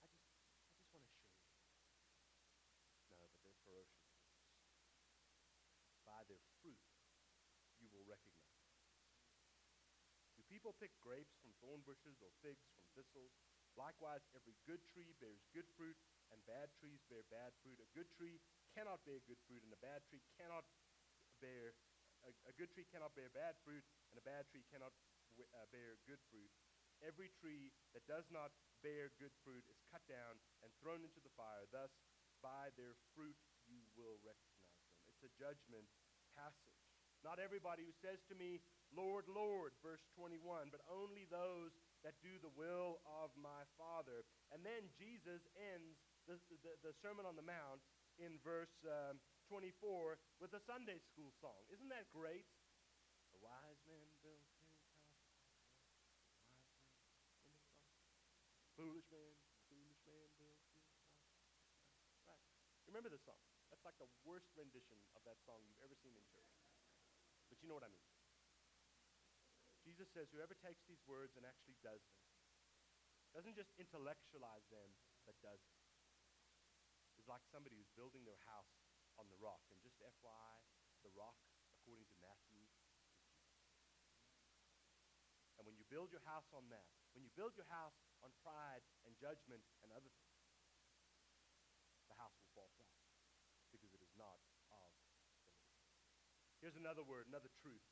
I 0.00 0.08
just, 0.08 0.16
I 0.64 0.72
just 0.72 0.88
want 0.92 1.04
to 1.04 1.12
with 1.12 1.36
you. 1.36 1.44
No, 3.10 3.16
but 3.28 3.42
they're 3.44 3.56
ferocious 3.60 3.60
wolves. 3.66 3.92
By 6.04 6.24
their 6.28 6.42
fruit, 6.60 6.80
you 7.80 7.88
will 7.90 8.04
recognize 8.04 8.58
them. 8.60 8.74
Do 10.36 10.42
people 10.48 10.72
pick 10.80 10.90
grapes 10.98 11.36
from 11.38 11.52
thorn 11.60 11.82
bushes 11.84 12.18
or 12.24 12.32
figs 12.42 12.66
from 12.74 12.88
thistles? 12.96 13.36
Likewise, 13.76 14.24
every 14.34 14.56
good 14.66 14.82
tree 14.90 15.14
bears 15.20 15.44
good 15.54 15.68
fruit, 15.76 15.96
and 16.32 16.42
bad 16.46 16.72
trees 16.80 17.02
bear 17.06 17.22
bad 17.30 17.52
fruit. 17.62 17.78
A 17.78 17.88
good 17.94 18.10
tree 18.16 18.40
cannot 18.74 19.04
bear 19.04 19.20
good 19.28 19.38
fruit, 19.46 19.62
and 19.62 19.72
a 19.72 19.80
bad 19.84 20.02
tree 20.08 20.22
cannot 20.40 20.64
bear 21.40 21.74
a, 22.26 22.30
a 22.48 22.54
good 22.56 22.70
tree 22.72 22.86
cannot 22.90 23.14
bear 23.16 23.30
bad 23.32 23.56
fruit, 23.64 23.84
and 24.10 24.18
a 24.18 24.24
bad 24.26 24.48
tree 24.50 24.64
cannot 24.72 24.92
w- 25.36 25.48
uh, 25.54 25.66
bear 25.72 25.96
good 26.06 26.20
fruit. 26.30 26.50
Every 27.00 27.32
tree 27.40 27.72
that 27.96 28.04
does 28.04 28.28
not 28.28 28.52
bear 28.84 29.12
good 29.20 29.32
fruit 29.44 29.64
is 29.68 29.80
cut 29.88 30.04
down 30.08 30.40
and 30.64 30.72
thrown 30.80 31.04
into 31.04 31.20
the 31.20 31.32
fire. 31.36 31.64
Thus, 31.72 31.92
by 32.40 32.72
their 32.76 32.96
fruit 33.12 33.36
you 33.68 33.84
will 33.96 34.20
recognize 34.24 34.76
them. 34.84 35.04
It's 35.08 35.24
a 35.24 35.32
judgment 35.36 35.88
passage. 36.36 36.80
Not 37.20 37.36
everybody 37.36 37.84
who 37.84 37.92
says 38.00 38.24
to 38.32 38.36
me, 38.36 38.64
Lord, 38.96 39.28
Lord, 39.28 39.76
verse 39.84 40.02
21, 40.16 40.72
but 40.72 40.80
only 40.88 41.28
those 41.28 41.76
that 42.00 42.16
do 42.24 42.32
the 42.40 42.52
will 42.56 43.04
of 43.04 43.30
my 43.36 43.68
Father. 43.76 44.24
And 44.50 44.64
then 44.64 44.88
Jesus 44.96 45.44
ends 45.54 46.00
the, 46.24 46.40
the, 46.64 46.72
the 46.80 46.94
Sermon 47.04 47.28
on 47.28 47.36
the 47.36 47.44
Mount 47.44 47.84
in 48.16 48.40
verse 48.40 48.72
um, 48.88 49.20
24 49.52 50.16
with 50.40 50.56
a 50.56 50.62
Sunday 50.64 50.96
school 51.12 51.30
song. 51.44 51.60
Isn't 51.68 51.92
that 51.92 52.08
great? 52.10 52.48
A 53.36 53.38
wise 53.44 53.80
man 53.84 54.08
built 54.24 54.40
his 54.40 54.56
house 54.58 54.88
upon 54.96 55.12
the 55.12 55.28
rock. 55.28 55.50
Foolish 58.80 59.12
man, 59.12 59.36
foolish 59.68 60.00
man 60.08 60.24
house. 60.40 60.88
Right. 62.24 62.40
Remember 62.88 63.12
this 63.12 63.20
song. 63.28 63.36
That's 63.68 63.84
like 63.84 64.00
the 64.00 64.08
worst 64.24 64.48
rendition 64.56 64.96
of 65.12 65.20
that 65.28 65.36
song 65.44 65.60
you've 65.68 65.84
ever 65.84 65.92
seen 66.00 66.16
in 66.16 66.24
church. 66.32 66.48
But 67.52 67.60
you 67.60 67.68
know 67.68 67.76
what 67.76 67.84
I 67.84 67.92
mean. 67.92 68.08
Jesus 69.84 70.08
says, 70.16 70.32
whoever 70.32 70.56
takes 70.56 70.80
these 70.88 71.04
words 71.04 71.36
and 71.36 71.44
actually 71.44 71.76
does 71.84 72.00
them, 72.08 72.24
doesn't 73.36 73.52
just 73.52 73.68
intellectualize 73.76 74.64
them, 74.72 74.96
but 75.28 75.36
does 75.44 75.60
them, 75.60 75.84
is 77.20 77.28
like 77.28 77.44
somebody 77.52 77.76
who's 77.76 77.92
building 77.92 78.24
their 78.24 78.40
house 78.48 78.80
on 79.20 79.28
the 79.28 79.36
rock. 79.44 79.60
And 79.68 79.76
just 79.84 80.00
FYI, 80.00 80.56
the 81.04 81.12
rock, 81.12 81.36
according 81.76 82.08
to 82.08 82.16
Matthew. 82.24 82.64
And 85.60 85.68
when 85.68 85.76
you 85.76 85.84
build 85.92 86.08
your 86.08 86.24
house 86.24 86.48
on 86.56 86.72
that, 86.72 86.88
when 87.12 87.20
you 87.20 87.28
build 87.36 87.52
your 87.60 87.68
house 87.68 88.00
on 88.24 88.30
pride 88.44 88.84
and 89.04 89.12
judgment 89.16 89.64
and 89.84 89.92
other 89.92 90.08
things, 90.08 90.44
the 92.08 92.16
house 92.20 92.36
will 92.40 92.52
fall 92.52 92.70
flat 92.76 93.00
because 93.72 93.92
it 93.92 94.02
is 94.02 94.14
not 94.16 94.36
of 94.36 94.52
the 94.54 94.66
Lord. 94.68 94.94
Here's 96.60 96.76
another 96.76 97.04
word, 97.04 97.28
another 97.28 97.50
truth. 97.64 97.84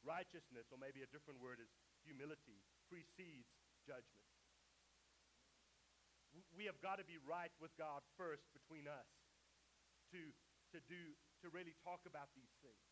Righteousness, 0.00 0.70
or 0.72 0.78
maybe 0.80 1.04
a 1.04 1.10
different 1.10 1.42
word 1.42 1.60
is 1.60 1.68
humility, 2.06 2.64
precedes 2.88 3.52
judgment. 3.84 4.30
We 6.54 6.64
have 6.70 6.78
got 6.80 7.02
to 7.02 7.06
be 7.06 7.18
right 7.26 7.50
with 7.58 7.74
God 7.74 8.06
first 8.14 8.46
between 8.54 8.86
us 8.86 9.10
to, 10.14 10.20
to, 10.72 10.78
do, 10.86 11.02
to 11.42 11.46
really 11.50 11.74
talk 11.82 12.06
about 12.06 12.30
these 12.38 12.54
things, 12.62 12.86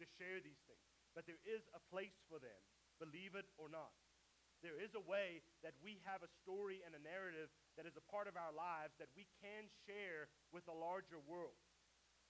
to 0.00 0.08
share 0.18 0.40
these 0.40 0.58
things. 0.64 0.82
But 1.12 1.28
there 1.28 1.40
is 1.44 1.68
a 1.76 1.80
place 1.92 2.16
for 2.26 2.40
them, 2.40 2.56
believe 2.96 3.36
it 3.36 3.46
or 3.60 3.68
not. 3.68 3.92
There 4.62 4.78
is 4.78 4.94
a 4.94 5.02
way 5.02 5.42
that 5.66 5.74
we 5.82 5.98
have 6.06 6.22
a 6.22 6.30
story 6.42 6.86
and 6.86 6.94
a 6.94 7.02
narrative 7.02 7.50
that 7.74 7.82
is 7.82 7.98
a 7.98 8.04
part 8.06 8.30
of 8.30 8.38
our 8.38 8.54
lives 8.54 8.94
that 9.02 9.10
we 9.18 9.26
can 9.42 9.66
share 9.84 10.30
with 10.54 10.62
a 10.70 10.76
larger 10.76 11.18
world. 11.18 11.58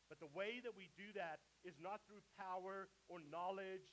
But 0.08 0.16
the 0.16 0.32
way 0.32 0.60
that 0.64 0.72
we 0.72 0.88
do 0.96 1.12
that 1.16 1.44
is 1.60 1.76
not 1.76 2.00
through 2.08 2.24
power 2.40 2.88
or 3.12 3.20
knowledge 3.28 3.84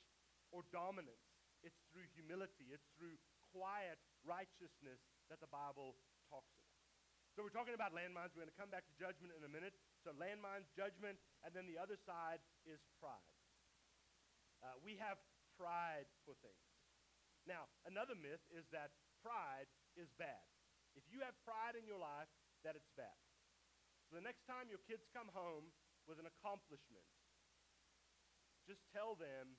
or 0.52 0.64
dominance. 0.72 1.20
It's 1.60 1.80
through 1.92 2.08
humility. 2.16 2.72
It's 2.72 2.88
through 2.96 3.20
quiet 3.52 4.00
righteousness 4.24 5.00
that 5.28 5.40
the 5.44 5.50
Bible 5.52 6.00
talks 6.32 6.50
about. 6.56 6.80
So 7.36 7.44
we're 7.44 7.54
talking 7.54 7.76
about 7.76 7.92
landmines. 7.92 8.32
We're 8.34 8.48
going 8.48 8.56
to 8.56 8.60
come 8.60 8.72
back 8.72 8.88
to 8.88 8.94
judgment 8.96 9.36
in 9.36 9.44
a 9.44 9.52
minute. 9.52 9.76
So 10.02 10.16
landmines, 10.16 10.66
judgment, 10.72 11.20
and 11.44 11.52
then 11.52 11.68
the 11.68 11.76
other 11.76 12.00
side 12.08 12.40
is 12.64 12.80
pride. 12.98 13.36
Uh, 14.64 14.76
we 14.80 14.96
have 15.00 15.20
pride 15.56 16.08
for 16.24 16.36
things. 16.40 16.69
Now, 17.48 17.68
another 17.88 18.16
myth 18.16 18.42
is 18.52 18.64
that 18.70 18.92
pride 19.24 19.68
is 19.96 20.08
bad. 20.16 20.44
If 20.96 21.06
you 21.08 21.22
have 21.22 21.36
pride 21.46 21.78
in 21.78 21.86
your 21.86 22.00
life, 22.00 22.28
that 22.66 22.76
it's 22.76 22.90
bad. 22.98 23.16
So 24.10 24.18
the 24.18 24.26
next 24.26 24.44
time 24.44 24.66
your 24.66 24.82
kids 24.90 25.06
come 25.14 25.30
home 25.30 25.70
with 26.04 26.18
an 26.18 26.26
accomplishment, 26.26 27.06
just 28.66 28.82
tell 28.90 29.14
them 29.14 29.56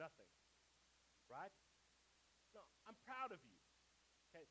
nothing. 0.00 0.30
Right? 1.28 1.52
No, 2.56 2.64
I'm 2.88 2.96
proud 3.04 3.30
of 3.32 3.40
you. 3.44 3.58
Okay? 4.32 4.44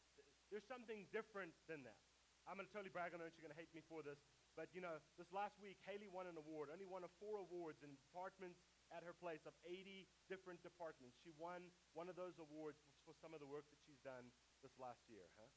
There's 0.54 0.66
something 0.70 1.10
different 1.10 1.54
than 1.66 1.82
that. 1.84 2.00
I'm 2.46 2.60
going 2.60 2.68
to 2.68 2.74
totally 2.76 2.92
brag 2.92 3.16
on 3.16 3.24
her, 3.24 3.28
and 3.28 3.34
she's 3.34 3.44
going 3.44 3.56
to 3.56 3.60
hate 3.60 3.72
me 3.72 3.82
for 3.88 4.04
this. 4.04 4.20
But, 4.54 4.70
you 4.76 4.84
know, 4.84 5.00
this 5.16 5.32
last 5.32 5.58
week, 5.64 5.80
Haley 5.88 6.12
won 6.12 6.28
an 6.28 6.36
award, 6.38 6.70
only 6.70 6.86
one 6.86 7.02
of 7.02 7.10
four 7.18 7.40
awards 7.42 7.82
in 7.82 7.96
departments 7.96 8.60
at 8.94 9.02
her 9.02 9.18
place 9.18 9.42
of 9.50 9.58
80 9.66 10.06
different 10.30 10.62
departments. 10.62 11.18
She 11.26 11.34
won 11.36 11.74
one 11.98 12.08
of 12.08 12.16
those 12.16 12.38
awards 12.38 12.78
for 13.04 13.18
some 13.18 13.34
of 13.34 13.42
the 13.42 13.50
work 13.50 13.66
that 13.74 13.82
she's 13.82 14.00
done 14.06 14.30
this 14.62 14.74
last 14.78 15.02
year, 15.10 15.26
huh? 15.36 15.50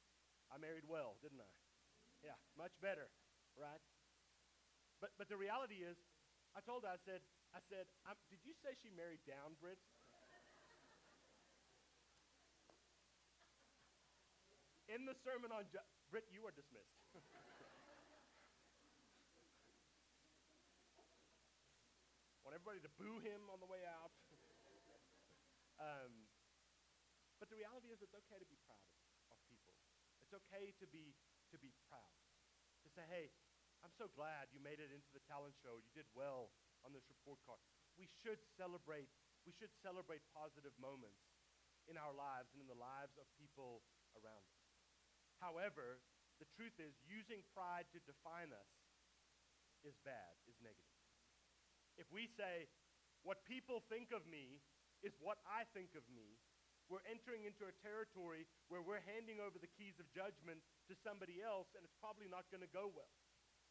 I 0.49 0.57
married 0.57 0.89
well, 0.89 1.21
didn't 1.21 1.45
I? 1.45 1.53
Yeah, 2.25 2.39
much 2.57 2.73
better, 2.81 3.13
right? 3.55 3.83
But, 4.99 5.13
but 5.21 5.29
the 5.29 5.37
reality 5.37 5.85
is, 5.85 6.01
I 6.57 6.65
told 6.65 6.89
her, 6.89 6.91
I 6.91 6.97
said, 7.05 7.21
I 7.53 7.61
said, 7.69 7.85
did 8.33 8.41
you 8.43 8.57
say 8.65 8.73
she 8.81 8.89
married 8.97 9.21
down, 9.29 9.61
Britt? 9.61 9.77
In 14.89 15.05
the 15.05 15.19
sermon 15.27 15.51
on, 15.51 15.67
ju- 15.69 15.83
Britt, 16.11 16.25
you 16.31 16.47
are 16.47 16.55
dismissed. 16.55 16.95
everybody 22.57 22.81
to 22.81 22.89
boo 22.97 23.21
him 23.21 23.53
on 23.53 23.61
the 23.61 23.69
way 23.69 23.85
out. 23.85 24.17
um, 25.77 26.25
but 27.37 27.53
the 27.53 27.61
reality 27.61 27.93
is, 27.93 28.01
it's 28.01 28.17
okay 28.17 28.41
to 28.41 28.49
be 28.49 28.57
proud 28.65 28.81
of, 29.29 29.37
of 29.37 29.39
people. 29.45 29.77
It's 30.25 30.33
okay 30.33 30.73
to 30.81 30.89
be 30.89 31.13
to 31.53 31.61
be 31.61 31.77
proud. 31.93 32.17
To 32.81 32.89
say, 32.89 33.05
hey, 33.13 33.29
I'm 33.85 33.93
so 33.93 34.09
glad 34.17 34.49
you 34.57 34.59
made 34.65 34.81
it 34.81 34.89
into 34.89 35.13
the 35.13 35.21
talent 35.29 35.53
show. 35.61 35.77
You 35.85 35.93
did 35.93 36.09
well 36.17 36.49
on 36.81 36.97
this 36.97 37.05
report 37.13 37.45
card. 37.45 37.61
We 38.01 38.09
should 38.25 38.41
celebrate. 38.57 39.13
We 39.45 39.53
should 39.53 39.77
celebrate 39.85 40.25
positive 40.33 40.73
moments 40.81 41.29
in 41.93 42.01
our 42.01 42.17
lives 42.17 42.57
and 42.57 42.65
in 42.65 42.73
the 42.73 42.81
lives 42.81 43.21
of 43.21 43.29
people 43.37 43.85
around 44.17 44.49
us. 44.49 44.65
However, 45.45 46.01
the 46.41 46.49
truth 46.57 46.81
is, 46.81 46.97
using 47.05 47.45
pride 47.53 47.85
to 47.93 48.01
define 48.09 48.49
us 48.49 48.73
is 49.85 49.95
bad, 50.03 50.41
is 50.49 50.57
negative. 50.65 50.96
If 51.97 52.09
we 52.13 52.29
say, 52.37 52.69
what 53.25 53.43
people 53.49 53.83
think 53.89 54.13
of 54.13 54.25
me 54.29 54.61
is 55.05 55.17
what 55.21 55.41
I 55.45 55.67
think 55.77 55.97
of 55.99 56.05
me, 56.13 56.39
we're 56.87 57.03
entering 57.11 57.43
into 57.43 57.67
a 57.67 57.75
territory 57.83 58.47
where 58.71 58.81
we're 58.81 59.03
handing 59.03 59.43
over 59.43 59.59
the 59.59 59.71
keys 59.75 59.99
of 59.99 60.07
judgment 60.15 60.63
to 60.87 60.95
somebody 61.03 61.43
else, 61.43 61.67
and 61.75 61.83
it's 61.83 61.99
probably 61.99 62.31
not 62.31 62.47
going 62.55 62.63
to 62.63 62.71
go 62.71 62.87
well. 62.87 63.11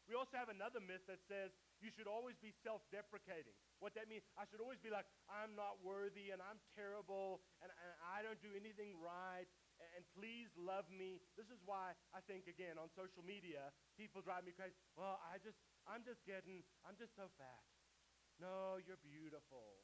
We 0.06 0.14
also 0.14 0.38
have 0.38 0.52
another 0.52 0.78
myth 0.78 1.02
that 1.10 1.18
says 1.26 1.50
you 1.82 1.90
should 1.90 2.06
always 2.06 2.38
be 2.38 2.54
self 2.62 2.78
deprecating. 2.94 3.58
What 3.82 3.98
that 3.98 4.06
means, 4.06 4.22
I 4.38 4.46
should 4.46 4.62
always 4.62 4.78
be 4.78 4.86
like, 4.86 5.08
I'm 5.26 5.58
not 5.58 5.82
worthy 5.82 6.30
and 6.30 6.38
I'm 6.38 6.62
terrible 6.78 7.42
and, 7.58 7.74
and 7.74 7.92
I 8.06 8.22
don't 8.22 8.38
do 8.38 8.54
anything 8.54 8.94
right 9.02 9.50
and 9.82 10.04
please 10.16 10.48
love 10.56 10.88
me. 10.88 11.20
This 11.36 11.48
is 11.52 11.60
why 11.68 11.92
I 12.16 12.24
think, 12.24 12.48
again, 12.48 12.80
on 12.80 12.88
social 12.96 13.20
media, 13.20 13.72
people 14.00 14.24
drive 14.24 14.46
me 14.48 14.56
crazy. 14.56 14.76
Well, 14.96 15.20
I 15.20 15.36
just, 15.42 15.58
I'm 15.84 16.00
just 16.06 16.24
getting, 16.24 16.64
I'm 16.86 16.96
just 16.96 17.12
so 17.18 17.28
fat. 17.36 17.60
No, 18.36 18.76
you're 18.84 19.00
beautiful. 19.00 19.80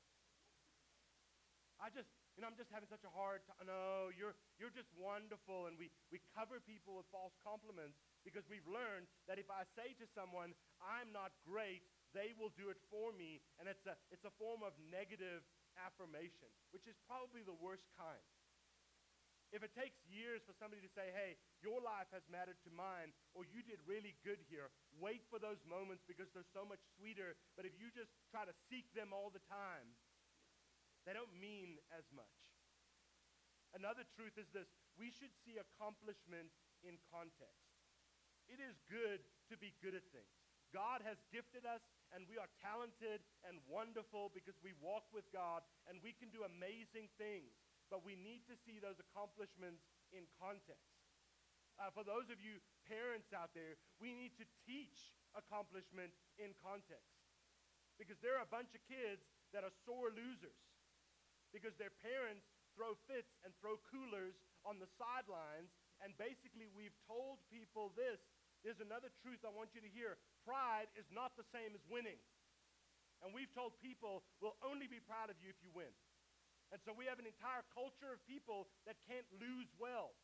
I 1.80 1.90
just, 1.90 2.06
you 2.38 2.44
know, 2.44 2.46
I'm 2.46 2.54
just 2.54 2.70
having 2.70 2.86
such 2.86 3.02
a 3.02 3.10
hard 3.10 3.42
time. 3.48 3.66
No, 3.66 4.12
you're, 4.14 4.38
you're 4.60 4.70
just 4.70 4.86
wonderful. 4.94 5.66
And 5.66 5.74
we, 5.74 5.90
we 6.14 6.22
cover 6.30 6.62
people 6.62 6.94
with 7.00 7.08
false 7.10 7.34
compliments 7.42 7.98
because 8.22 8.46
we've 8.46 8.66
learned 8.70 9.10
that 9.26 9.42
if 9.42 9.50
I 9.50 9.66
say 9.74 9.98
to 9.98 10.06
someone, 10.14 10.54
I'm 10.78 11.10
not 11.10 11.34
great, 11.42 11.82
they 12.14 12.36
will 12.38 12.54
do 12.54 12.70
it 12.70 12.78
for 12.86 13.10
me. 13.10 13.42
And 13.58 13.66
it's 13.66 13.82
a, 13.88 13.98
it's 14.14 14.22
a 14.22 14.34
form 14.38 14.62
of 14.62 14.76
negative 14.94 15.42
affirmation, 15.74 16.52
which 16.70 16.86
is 16.86 16.94
probably 17.08 17.42
the 17.42 17.56
worst 17.56 17.88
kind. 17.98 18.22
If 19.52 19.60
it 19.60 19.76
takes 19.76 20.00
years 20.08 20.40
for 20.48 20.56
somebody 20.56 20.80
to 20.80 20.88
say, 20.96 21.12
hey, 21.12 21.36
your 21.60 21.76
life 21.84 22.08
has 22.16 22.24
mattered 22.32 22.56
to 22.64 22.72
mine, 22.72 23.12
or 23.36 23.44
you 23.44 23.60
did 23.60 23.76
really 23.84 24.16
good 24.24 24.40
here, 24.48 24.72
wait 24.96 25.28
for 25.28 25.36
those 25.36 25.60
moments 25.68 26.08
because 26.08 26.32
they're 26.32 26.48
so 26.56 26.64
much 26.64 26.80
sweeter. 26.96 27.36
But 27.52 27.68
if 27.68 27.76
you 27.76 27.92
just 27.92 28.16
try 28.32 28.48
to 28.48 28.56
seek 28.72 28.88
them 28.96 29.12
all 29.12 29.28
the 29.28 29.44
time, 29.52 29.92
they 31.04 31.12
don't 31.12 31.32
mean 31.36 31.76
as 31.92 32.08
much. 32.16 32.32
Another 33.76 34.08
truth 34.16 34.36
is 34.40 34.48
this 34.56 34.68
we 34.96 35.12
should 35.12 35.32
see 35.44 35.60
accomplishment 35.60 36.52
in 36.84 36.96
context. 37.12 37.72
It 38.48 38.60
is 38.60 38.76
good 38.88 39.20
to 39.52 39.54
be 39.60 39.72
good 39.80 39.96
at 39.96 40.04
things. 40.12 40.32
God 40.72 41.04
has 41.04 41.20
gifted 41.28 41.68
us, 41.68 41.84
and 42.16 42.24
we 42.28 42.40
are 42.40 42.48
talented 42.64 43.20
and 43.44 43.60
wonderful 43.68 44.32
because 44.32 44.56
we 44.64 44.72
walk 44.80 45.04
with 45.12 45.28
God, 45.28 45.60
and 45.84 46.00
we 46.00 46.16
can 46.16 46.32
do 46.32 46.48
amazing 46.48 47.12
things. 47.20 47.52
But 47.92 48.08
we 48.08 48.16
need 48.16 48.48
to 48.48 48.56
see 48.64 48.80
those 48.80 48.96
accomplishments 48.96 49.84
in 50.16 50.24
context. 50.40 50.96
Uh, 51.76 51.92
for 51.92 52.00
those 52.08 52.32
of 52.32 52.40
you 52.40 52.56
parents 52.88 53.36
out 53.36 53.52
there, 53.52 53.76
we 54.00 54.16
need 54.16 54.32
to 54.40 54.48
teach 54.64 55.12
accomplishment 55.36 56.16
in 56.40 56.56
context. 56.64 57.12
Because 58.00 58.16
there 58.24 58.40
are 58.40 58.48
a 58.48 58.48
bunch 58.48 58.72
of 58.72 58.80
kids 58.88 59.20
that 59.52 59.60
are 59.60 59.74
sore 59.84 60.08
losers 60.08 60.56
because 61.52 61.76
their 61.76 61.92
parents 62.00 62.48
throw 62.72 62.96
fits 63.04 63.36
and 63.44 63.52
throw 63.60 63.76
coolers 63.92 64.40
on 64.64 64.80
the 64.80 64.88
sidelines. 64.96 65.68
And 66.00 66.16
basically, 66.16 66.72
we've 66.72 66.96
told 67.04 67.44
people 67.52 67.92
this. 67.92 68.24
There's 68.64 68.80
another 68.80 69.12
truth 69.20 69.44
I 69.44 69.52
want 69.52 69.76
you 69.76 69.84
to 69.84 69.92
hear 69.92 70.16
pride 70.48 70.88
is 70.96 71.06
not 71.12 71.36
the 71.36 71.44
same 71.52 71.76
as 71.76 71.84
winning. 71.92 72.18
And 73.20 73.30
we've 73.36 73.52
told 73.52 73.76
people 73.84 74.24
we'll 74.40 74.58
only 74.64 74.88
be 74.88 74.98
proud 74.98 75.28
of 75.28 75.36
you 75.44 75.52
if 75.52 75.60
you 75.60 75.70
win. 75.76 75.92
And 76.72 76.80
so 76.82 76.96
we 76.96 77.04
have 77.04 77.20
an 77.20 77.28
entire 77.28 77.62
culture 77.70 78.10
of 78.16 78.18
people 78.24 78.72
that 78.88 78.96
can't 79.04 79.28
lose 79.36 79.68
well. 79.76 80.16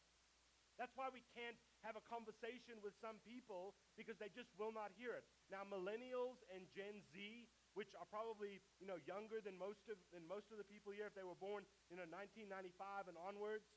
That's 0.80 0.94
why 0.96 1.12
we 1.12 1.26
can't 1.36 1.58
have 1.82 1.98
a 1.98 2.04
conversation 2.06 2.80
with 2.80 2.94
some 3.02 3.18
people 3.26 3.74
because 3.98 4.16
they 4.16 4.30
just 4.32 4.48
will 4.56 4.72
not 4.72 4.94
hear 4.94 5.12
it. 5.12 5.26
Now, 5.50 5.66
millennials 5.66 6.40
and 6.54 6.64
Gen 6.72 7.02
Z 7.12 7.46
which 7.76 7.94
are 7.94 8.10
probably 8.10 8.58
you 8.82 8.88
know 8.90 8.98
younger 9.06 9.38
than 9.38 9.54
most 9.54 9.86
of 9.86 9.94
than 10.10 10.26
most 10.26 10.50
of 10.50 10.58
the 10.58 10.66
people 10.66 10.90
here 10.90 11.06
if 11.06 11.14
they 11.14 11.22
were 11.22 11.38
born 11.38 11.62
you 11.86 11.94
know 11.94 12.02
1995 12.10 13.06
and 13.06 13.14
onwards 13.22 13.70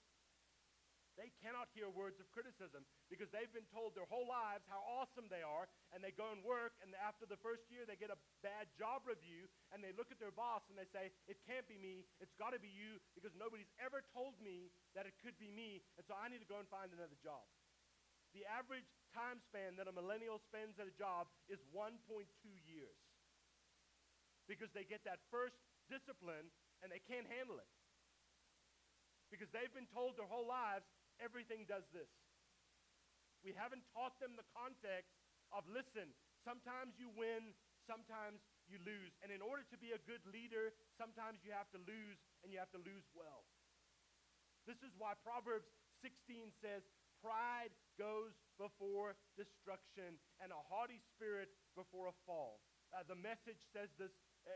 they 1.19 1.31
cannot 1.43 1.67
hear 1.75 1.91
words 1.91 2.19
of 2.19 2.27
criticism 2.31 2.87
because 3.11 3.27
they've 3.31 3.51
been 3.51 3.67
told 3.71 3.95
their 3.95 4.07
whole 4.07 4.27
lives 4.27 4.63
how 4.71 4.79
awesome 4.87 5.27
they 5.27 5.43
are 5.43 5.67
and 5.91 5.99
they 5.99 6.15
go 6.15 6.31
and 6.31 6.43
work 6.43 6.75
and 6.79 6.91
after 6.99 7.27
the 7.27 7.39
first 7.39 7.67
year 7.67 7.83
they 7.83 7.99
get 7.99 8.11
a 8.11 8.19
bad 8.43 8.71
job 8.79 9.03
review 9.03 9.47
and 9.75 9.83
they 9.83 9.91
look 9.95 10.09
at 10.09 10.19
their 10.19 10.33
boss 10.33 10.63
and 10.71 10.75
they 10.79 10.87
say 10.89 11.11
it 11.27 11.37
can't 11.43 11.67
be 11.67 11.75
me 11.75 12.07
it's 12.23 12.35
got 12.39 12.55
to 12.55 12.61
be 12.61 12.71
you 12.71 12.99
because 13.13 13.35
nobody's 13.35 13.69
ever 13.79 14.03
told 14.15 14.35
me 14.39 14.71
that 14.95 15.03
it 15.03 15.15
could 15.19 15.35
be 15.35 15.51
me 15.51 15.83
and 15.99 16.03
so 16.07 16.15
i 16.15 16.31
need 16.31 16.39
to 16.43 16.49
go 16.49 16.59
and 16.59 16.67
find 16.71 16.89
another 16.95 17.19
job 17.19 17.43
the 18.31 18.47
average 18.47 18.87
time 19.11 19.43
span 19.43 19.75
that 19.75 19.91
a 19.91 19.93
millennial 19.95 20.39
spends 20.39 20.79
at 20.79 20.87
a 20.87 20.95
job 20.95 21.27
is 21.51 21.59
1.2 21.75 21.99
years 22.63 22.99
because 24.47 24.71
they 24.71 24.87
get 24.87 25.03
that 25.03 25.19
first 25.27 25.59
discipline 25.91 26.47
and 26.79 26.87
they 26.87 27.03
can't 27.03 27.27
handle 27.27 27.59
it. 27.59 27.71
Because 29.27 29.47
they've 29.51 29.71
been 29.71 29.87
told 29.91 30.19
their 30.19 30.27
whole 30.27 30.47
lives 30.47 30.87
everything 31.21 31.69
does 31.69 31.85
this. 31.93 32.09
We 33.45 33.53
haven't 33.53 33.85
taught 33.93 34.17
them 34.21 34.37
the 34.37 34.45
context 34.53 35.17
of 35.53 35.65
listen, 35.69 36.13
sometimes 36.45 36.97
you 36.97 37.09
win, 37.13 37.53
sometimes 37.89 38.41
you 38.69 38.77
lose. 38.85 39.13
And 39.25 39.33
in 39.33 39.41
order 39.41 39.65
to 39.73 39.77
be 39.77 39.93
a 39.93 40.01
good 40.05 40.21
leader, 40.29 40.73
sometimes 40.97 41.41
you 41.41 41.53
have 41.53 41.69
to 41.73 41.81
lose 41.81 42.21
and 42.45 42.53
you 42.53 42.61
have 42.61 42.71
to 42.77 42.81
lose 42.81 43.05
well. 43.17 43.45
This 44.69 44.77
is 44.85 44.93
why 44.97 45.17
Proverbs 45.25 45.69
16 46.05 46.53
says, 46.61 46.85
Pride 47.21 47.73
goes 48.01 48.33
before 48.57 49.13
destruction, 49.37 50.17
and 50.41 50.49
a 50.49 50.61
haughty 50.69 50.97
spirit 51.13 51.53
before 51.77 52.09
a 52.09 52.17
fall. 52.25 52.61
Uh, 52.89 53.05
the 53.05 53.17
message 53.17 53.61
says 53.69 53.93
this 54.01 54.09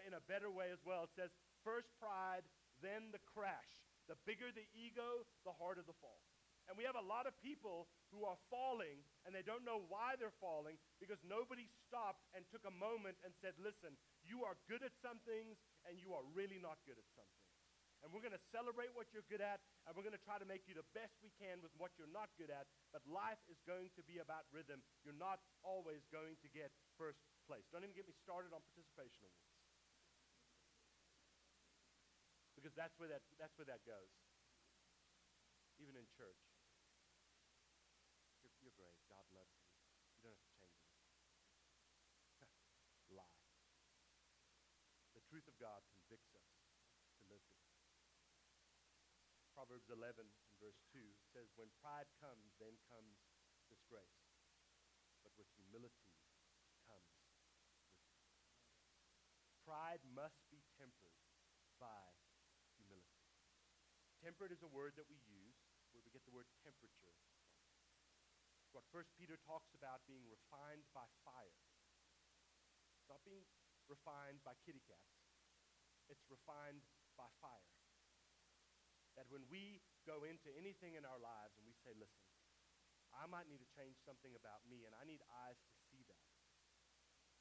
in 0.10 0.18
a 0.18 0.24
better 0.26 0.50
way 0.50 0.74
as 0.74 0.82
well. 0.82 1.06
It 1.06 1.14
says, 1.14 1.30
first 1.62 1.94
pride, 2.02 2.42
then 2.82 3.14
the 3.14 3.22
crash. 3.22 3.86
The 4.10 4.18
bigger 4.26 4.50
the 4.50 4.66
ego, 4.74 5.26
the 5.46 5.54
harder 5.54 5.86
the 5.86 5.98
fall. 6.02 6.22
And 6.66 6.74
we 6.74 6.86
have 6.90 6.98
a 6.98 7.06
lot 7.06 7.30
of 7.30 7.38
people 7.46 7.86
who 8.10 8.26
are 8.26 8.38
falling 8.50 9.06
and 9.24 9.34
they 9.34 9.46
don't 9.46 9.62
know 9.62 9.86
why 9.86 10.18
they're 10.18 10.34
falling 10.42 10.82
because 10.98 11.22
nobody 11.22 11.70
stopped 11.86 12.26
and 12.34 12.42
took 12.50 12.66
a 12.66 12.74
moment 12.74 13.22
and 13.22 13.34
said, 13.38 13.54
listen, 13.62 13.94
you 14.26 14.42
are 14.42 14.58
good 14.66 14.82
at 14.82 14.94
some 14.98 15.22
things 15.30 15.62
and 15.86 16.02
you 16.02 16.18
are 16.18 16.26
really 16.34 16.58
not 16.58 16.82
good 16.90 16.98
at 16.98 17.06
some 17.14 17.30
things. 17.38 17.54
And 18.02 18.14
we're 18.14 18.22
going 18.22 18.38
to 18.38 18.50
celebrate 18.54 18.94
what 18.94 19.10
you're 19.14 19.26
good 19.30 19.42
at 19.42 19.62
and 19.86 19.94
we're 19.94 20.06
going 20.06 20.18
to 20.18 20.26
try 20.26 20.42
to 20.42 20.46
make 20.46 20.66
you 20.66 20.74
the 20.74 20.86
best 20.94 21.14
we 21.22 21.34
can 21.38 21.62
with 21.62 21.74
what 21.78 21.94
you're 21.98 22.10
not 22.10 22.34
good 22.38 22.50
at. 22.50 22.66
But 22.90 23.06
life 23.06 23.42
is 23.50 23.62
going 23.66 23.94
to 23.98 24.04
be 24.06 24.22
about 24.22 24.46
rhythm. 24.50 24.82
You're 25.06 25.18
not 25.18 25.42
always 25.66 26.06
going 26.10 26.38
to 26.42 26.50
get 26.50 26.74
first 26.98 27.22
place. 27.46 27.66
Don't 27.70 27.86
even 27.86 27.98
get 27.98 28.10
me 28.10 28.14
started 28.18 28.54
on 28.54 28.66
participation 28.74 29.26
awards 29.26 29.56
because 32.66 32.82
that's 32.82 32.98
where 32.98 33.06
that, 33.14 33.22
that's 33.38 33.54
where 33.62 33.70
that 33.70 33.86
goes. 33.86 34.10
Even 35.78 35.94
in 35.94 36.10
church. 36.18 36.42
You're, 38.42 38.50
you're 38.58 38.74
great. 38.74 38.98
God 39.06 39.22
loves 39.38 39.54
you. 39.62 39.70
You 40.18 40.26
don't 40.26 40.34
have 40.34 40.42
to 40.42 40.54
change 40.58 40.74
anything. 40.82 41.14
Lie. 43.14 43.38
The 45.14 45.22
truth 45.30 45.45
of 45.56 45.64
God 45.64 45.88
convicts 45.88 46.36
us 46.36 46.52
to 47.16 47.24
live 47.32 47.40
differently. 47.56 47.96
Proverbs 49.56 49.88
11 49.88 50.28
and 50.28 50.56
verse 50.60 50.84
2 50.92 51.00
says, 51.32 51.48
When 51.56 51.72
pride 51.80 52.12
comes, 52.20 52.52
then 52.60 52.76
comes 52.92 53.24
disgrace. 53.72 54.20
But 55.24 55.32
with 55.40 55.48
humility 55.56 56.12
comes. 56.84 57.16
Pride 59.64 60.04
must 60.12 60.44
be 60.52 60.60
tempered 60.76 61.24
by 61.80 62.04
humility. 62.76 63.24
Temperate 64.20 64.52
is 64.52 64.60
a 64.60 64.68
word 64.68 65.00
that 65.00 65.08
we 65.08 65.24
use 65.24 65.56
where 65.96 66.04
we 66.04 66.12
get 66.12 66.28
the 66.28 66.36
word 66.36 66.52
temperature. 66.68 67.16
What 68.76 68.84
First 68.92 69.16
Peter 69.16 69.40
talks 69.40 69.72
about 69.72 70.04
being 70.04 70.28
refined 70.28 70.84
by 70.92 71.08
fire. 71.24 71.64
Not 73.08 73.24
being 73.24 73.48
refined 73.88 74.44
by 74.44 74.60
kitty 74.68 74.84
cats. 74.84 75.15
It's 76.10 76.26
refined 76.30 76.86
by 77.18 77.28
fire. 77.42 77.74
That 79.18 79.32
when 79.32 79.48
we 79.48 79.82
go 80.04 80.28
into 80.28 80.52
anything 80.60 81.00
in 81.00 81.08
our 81.08 81.18
lives 81.18 81.56
and 81.56 81.66
we 81.66 81.74
say, 81.82 81.96
listen, 81.96 82.28
I 83.16 83.26
might 83.32 83.48
need 83.48 83.64
to 83.64 83.70
change 83.80 83.96
something 84.04 84.36
about 84.36 84.68
me, 84.68 84.84
and 84.84 84.92
I 84.92 85.08
need 85.08 85.24
eyes 85.48 85.56
to 85.56 85.76
see 85.88 86.04
that. 86.12 86.28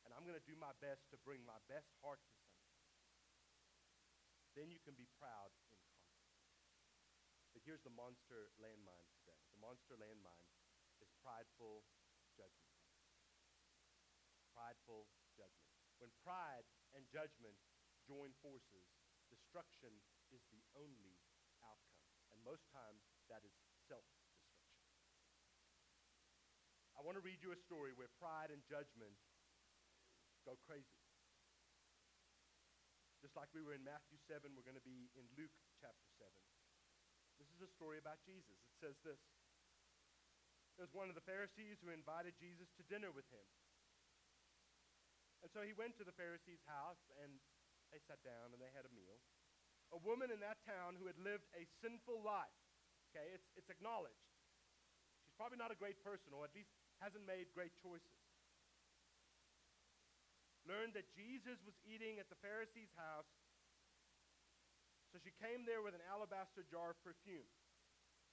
And 0.07 0.15
I'm 0.15 0.23
going 0.23 0.39
to 0.39 0.47
do 0.47 0.55
my 0.55 0.71
best 0.79 1.11
to 1.11 1.19
bring 1.27 1.43
my 1.43 1.59
best 1.67 1.91
heart 1.99 2.23
to 2.23 2.35
something. 2.47 2.55
Then 4.55 4.71
you 4.71 4.79
can 4.79 4.95
be 4.95 5.11
proud 5.19 5.51
in 5.75 5.83
confidence. 5.83 6.31
but 7.51 7.63
here's 7.67 7.83
the 7.83 7.95
monster 7.95 8.55
landmine 8.63 9.09
today. 9.19 9.41
The 9.51 9.59
monster 9.59 9.99
landmine 9.99 10.51
is 11.03 11.11
prideful 11.23 11.83
judgment. 12.39 12.79
Prideful 14.55 15.11
judgment. 15.35 15.75
When 15.99 16.15
pride 16.23 16.67
and 16.95 17.03
judgment 17.11 17.59
join 18.05 18.33
forces, 18.45 18.87
destruction 19.33 19.93
is 20.31 20.43
the 20.53 20.63
only 20.77 21.19
outcome. 21.65 22.05
And 22.33 22.39
most 22.45 22.65
times, 22.71 23.01
that 23.29 23.45
is 23.45 23.53
self 23.89 24.05
destruction. 24.15 24.55
I 26.95 27.03
want 27.03 27.19
to 27.19 27.25
read 27.25 27.43
you 27.43 27.51
a 27.51 27.59
story 27.59 27.93
where 27.93 28.09
pride 28.21 28.55
and 28.55 28.63
judgment 28.65 29.19
go 30.47 30.57
crazy. 30.65 31.01
Just 33.25 33.35
like 33.41 33.49
we 33.57 33.65
were 33.65 33.73
in 33.73 33.81
Matthew 33.81 34.21
7, 34.29 34.53
we're 34.53 34.69
going 34.69 34.77
to 34.77 34.85
be 34.85 35.09
in 35.17 35.25
Luke 35.33 35.57
chapter 35.81 36.09
7. 36.21 36.29
This 37.41 37.49
is 37.57 37.65
a 37.65 37.71
story 37.73 37.97
about 37.97 38.21
Jesus. 38.29 38.61
It 38.69 38.77
says 38.79 38.97
this 39.01 39.21
There's 40.77 40.93
one 40.93 41.09
of 41.09 41.17
the 41.17 41.25
Pharisees 41.25 41.81
who 41.81 41.89
invited 41.89 42.37
Jesus 42.37 42.69
to 42.77 42.85
dinner 42.85 43.09
with 43.11 43.27
him. 43.33 43.49
And 45.41 45.49
so 45.53 45.61
he 45.61 45.77
went 45.77 45.97
to 46.01 46.09
the 46.09 46.17
Pharisee's 46.17 46.65
house, 46.65 47.01
and 47.21 47.37
they 47.95 48.03
sat 48.11 48.19
down 48.27 48.51
and 48.51 48.59
they 48.59 48.75
had 48.75 48.83
a 48.85 48.93
meal. 48.93 49.23
A 49.95 50.01
woman 50.03 50.35
in 50.35 50.43
that 50.43 50.59
town 50.67 50.99
who 50.99 51.07
had 51.07 51.17
lived 51.23 51.47
a 51.55 51.63
sinful 51.79 52.19
life 52.27 52.59
Okay, 53.15 53.31
it's, 53.31 53.47
it's 53.55 53.71
acknowledged. 53.71 54.27
She's 55.23 55.39
probably 55.39 55.55
not 55.55 55.71
a 55.71 55.79
great 55.79 56.03
person, 56.03 56.35
or 56.35 56.43
at 56.43 56.51
least 56.51 56.75
hasn't 56.99 57.23
made 57.23 57.47
great 57.55 57.71
choices. 57.79 58.19
Learned 60.67 60.99
that 60.99 61.07
Jesus 61.15 61.63
was 61.63 61.79
eating 61.87 62.19
at 62.19 62.27
the 62.27 62.35
Pharisee's 62.43 62.91
house, 62.99 63.31
so 65.15 65.23
she 65.23 65.31
came 65.39 65.63
there 65.63 65.79
with 65.79 65.95
an 65.95 66.03
alabaster 66.11 66.67
jar 66.67 66.91
of 66.91 66.99
perfume. 67.07 67.47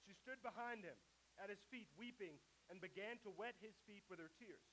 She 0.02 0.18
stood 0.18 0.42
behind 0.42 0.82
him 0.82 0.98
at 1.38 1.46
his 1.46 1.62
feet, 1.70 1.86
weeping, 1.94 2.42
and 2.66 2.82
began 2.82 3.22
to 3.22 3.30
wet 3.30 3.54
his 3.62 3.78
feet 3.86 4.02
with 4.10 4.18
her 4.18 4.34
tears. 4.34 4.66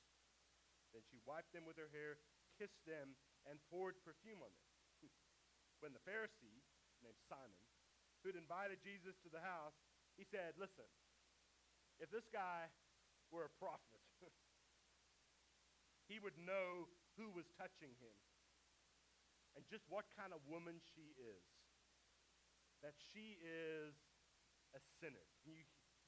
Then 0.90 1.06
she 1.06 1.22
wiped 1.22 1.54
them 1.54 1.70
with 1.70 1.78
her 1.78 1.94
hair, 1.94 2.18
kissed 2.58 2.82
them, 2.90 3.14
and 3.46 3.62
poured 3.70 4.02
perfume 4.02 4.42
on 4.42 4.50
them. 4.50 4.69
When 5.80 5.96
the 5.96 6.04
Pharisee, 6.04 6.64
named 7.04 7.20
Simon, 7.28 7.64
who'd 8.24 8.36
invited 8.36 8.84
Jesus 8.84 9.16
to 9.24 9.30
the 9.32 9.40
house, 9.40 9.76
he 10.20 10.28
said, 10.28 10.60
Listen, 10.60 10.88
if 12.00 12.12
this 12.12 12.28
guy 12.32 12.68
were 13.32 13.48
a 13.48 13.54
prophet, 13.60 14.04
he 16.12 16.20
would 16.20 16.36
know 16.40 16.92
who 17.16 17.32
was 17.32 17.48
touching 17.56 17.96
him 18.00 18.16
and 19.56 19.68
just 19.68 19.84
what 19.92 20.08
kind 20.16 20.32
of 20.32 20.40
woman 20.48 20.80
she 20.96 21.16
is. 21.20 21.48
That 22.80 22.96
she 23.12 23.36
is 23.44 23.92
a 24.72 24.80
sinner. 25.04 25.28
You, 25.44 25.52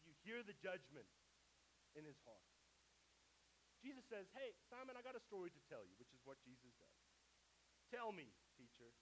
you 0.08 0.16
hear 0.24 0.40
the 0.40 0.56
judgment 0.56 1.08
in 2.00 2.08
his 2.08 2.16
heart. 2.24 2.48
Jesus 3.84 4.08
says, 4.08 4.30
Hey, 4.32 4.56
Simon, 4.72 4.96
I 4.96 5.04
got 5.04 5.20
a 5.20 5.24
story 5.28 5.52
to 5.52 5.62
tell 5.68 5.84
you, 5.84 6.00
which 6.00 6.16
is 6.16 6.24
what 6.24 6.40
Jesus 6.48 6.72
does. 6.80 7.02
Tell 7.92 8.16
me, 8.16 8.32
teacher. 8.56 8.96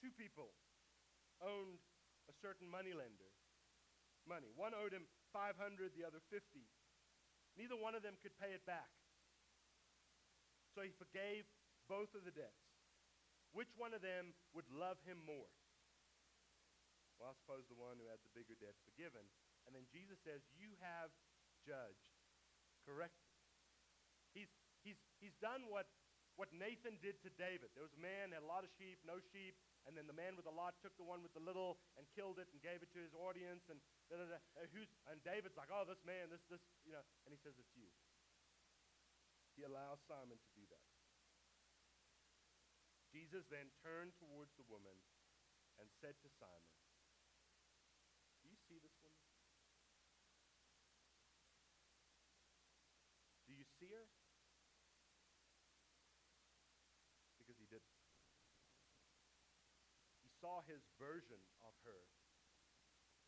Two 0.00 0.12
people 0.16 0.56
owned 1.44 1.80
a 2.28 2.34
certain 2.40 2.64
moneylender 2.68 3.30
money. 4.28 4.52
One 4.56 4.72
owed 4.72 4.92
him 4.92 5.08
500, 5.32 5.92
the 5.96 6.04
other 6.04 6.20
50. 6.28 6.40
Neither 7.56 7.76
one 7.76 7.92
of 7.92 8.02
them 8.04 8.16
could 8.20 8.36
pay 8.40 8.56
it 8.56 8.64
back. 8.64 8.88
So 10.72 10.86
he 10.86 10.94
forgave 10.96 11.44
both 11.90 12.14
of 12.14 12.22
the 12.22 12.32
debts. 12.32 12.70
Which 13.50 13.74
one 13.74 13.90
of 13.90 14.00
them 14.00 14.38
would 14.54 14.70
love 14.70 15.02
him 15.02 15.18
more? 15.26 15.50
Well, 17.18 17.34
I 17.34 17.36
suppose 17.36 17.66
the 17.66 17.76
one 17.76 17.98
who 17.98 18.06
had 18.06 18.22
the 18.22 18.32
bigger 18.32 18.54
debt 18.56 18.78
forgiven. 18.86 19.26
And 19.66 19.74
then 19.74 19.84
Jesus 19.90 20.16
says, 20.22 20.40
You 20.54 20.72
have 20.80 21.10
judged 21.66 22.14
correctly. 22.86 23.34
He's, 24.32 24.48
he's, 24.86 24.96
he's 25.18 25.34
done 25.42 25.66
what, 25.68 25.90
what 26.38 26.54
Nathan 26.54 26.96
did 27.02 27.18
to 27.26 27.30
David. 27.34 27.74
There 27.74 27.84
was 27.84 27.92
a 27.92 28.00
man, 28.00 28.30
that 28.30 28.40
had 28.40 28.46
a 28.46 28.48
lot 28.48 28.62
of 28.62 28.70
sheep, 28.78 29.02
no 29.02 29.18
sheep, 29.34 29.58
and 29.88 29.96
then 29.96 30.04
the 30.04 30.16
man 30.16 30.36
with 30.36 30.44
the 30.44 30.54
lot 30.54 30.76
took 30.84 30.92
the 31.00 31.06
one 31.06 31.24
with 31.24 31.32
the 31.32 31.42
little 31.42 31.80
and 31.96 32.04
killed 32.12 32.36
it 32.36 32.48
and 32.52 32.60
gave 32.60 32.84
it 32.84 32.92
to 32.92 33.00
his 33.00 33.16
audience. 33.16 33.64
And, 33.72 33.80
da, 34.12 34.20
da, 34.20 34.26
da, 34.28 34.40
and, 35.08 35.18
David's 35.24 35.56
like, 35.56 35.72
oh, 35.72 35.88
this 35.88 36.00
man, 36.04 36.28
this, 36.28 36.44
this, 36.52 36.60
you 36.84 36.92
know, 36.92 37.02
and 37.24 37.32
he 37.32 37.40
says, 37.40 37.56
it's 37.56 37.72
you. 37.72 37.88
He 39.56 39.64
allows 39.64 40.00
Simon 40.06 40.36
to 40.40 40.50
do 40.56 40.64
that. 40.72 40.84
Jesus 43.10 43.42
then 43.50 43.66
turned 43.82 44.14
towards 44.22 44.54
the 44.54 44.64
woman 44.70 44.94
and 45.82 45.90
said 45.98 46.14
to 46.22 46.30
Simon, 46.38 46.74
Do 48.40 48.48
you 48.48 48.58
see 48.70 48.78
this 48.78 48.94
woman? 49.02 49.26
Do 53.50 53.52
you 53.58 53.66
see 53.82 53.90
her? 53.90 54.06
Because 57.42 57.58
he 57.58 57.66
didn't. 57.66 57.90
He 60.22 60.30
saw 60.38 60.59
his 60.70 60.86
version 60.94 61.42
of 61.66 61.74
her 61.82 62.06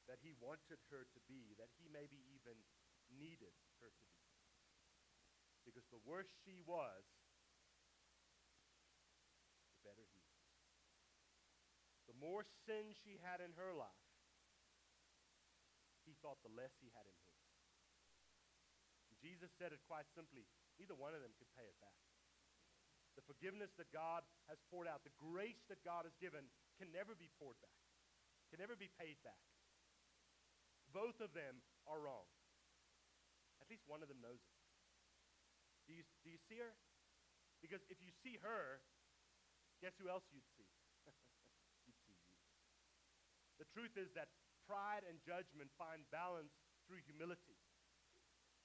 that 0.07 0.23
he 0.23 0.31
wanted 0.39 0.79
her 0.95 1.07
to 1.11 1.21
be, 1.27 1.59
that 1.59 1.75
he 1.79 1.91
maybe 1.91 2.23
even 2.31 2.55
needed 3.11 3.55
her 3.83 3.91
to 3.91 4.07
be. 4.15 4.23
Because 5.67 5.87
the 5.91 6.03
worse 6.07 6.31
she 6.47 6.63
was, 6.63 7.03
the 9.75 9.83
better 9.83 10.07
he 10.11 10.23
was. 10.23 10.47
The 12.11 12.19
more 12.19 12.43
sin 12.67 12.95
she 12.95 13.19
had 13.23 13.39
in 13.39 13.55
her 13.59 13.75
life, 13.75 14.11
he 16.03 16.19
thought 16.19 16.43
the 16.43 16.51
less 16.55 16.75
he 16.83 16.91
had 16.95 17.07
in 17.07 17.15
his. 17.15 17.33
Jesus 19.23 19.55
said 19.55 19.71
it 19.71 19.79
quite 19.87 20.11
simply 20.19 20.43
neither 20.83 20.99
one 20.99 21.15
of 21.15 21.23
them 21.23 21.31
could 21.39 21.47
pay 21.55 21.63
it 21.63 21.79
back. 21.79 21.95
The 23.15 23.23
forgiveness 23.23 23.71
that 23.79 23.95
God 23.95 24.27
has 24.51 24.59
poured 24.67 24.91
out, 24.91 25.07
the 25.07 25.15
grace 25.15 25.63
that 25.71 25.79
God 25.87 26.11
has 26.11 26.17
given, 26.19 26.51
can 26.83 26.91
never 26.91 27.15
be 27.15 27.31
poured 27.39 27.55
back, 27.63 27.79
can 28.51 28.59
never 28.59 28.75
be 28.75 28.91
paid 28.99 29.15
back. 29.23 29.39
Both 30.91 31.23
of 31.23 31.31
them 31.31 31.63
are 31.87 32.03
wrong. 32.03 32.27
At 33.63 33.71
least 33.71 33.87
one 33.87 34.03
of 34.03 34.11
them 34.11 34.19
knows 34.19 34.43
it. 34.43 34.59
Do 35.87 35.95
you, 35.95 36.03
do 36.27 36.35
you 36.35 36.43
see 36.51 36.59
her? 36.59 36.75
Because 37.63 37.87
if 37.87 38.03
you 38.03 38.11
see 38.27 38.35
her, 38.43 38.83
guess 39.79 39.95
who 40.03 40.11
else 40.11 40.27
you'd 40.35 40.51
see? 40.59 40.67
you'd 41.87 42.03
see 42.03 42.19
you. 42.19 42.35
The 43.63 43.71
truth 43.71 43.95
is 43.95 44.11
that 44.19 44.35
pride 44.67 45.07
and 45.07 45.23
judgment 45.23 45.71
find 45.79 46.03
balance 46.11 46.51
through 46.91 47.07
humility. 47.07 47.63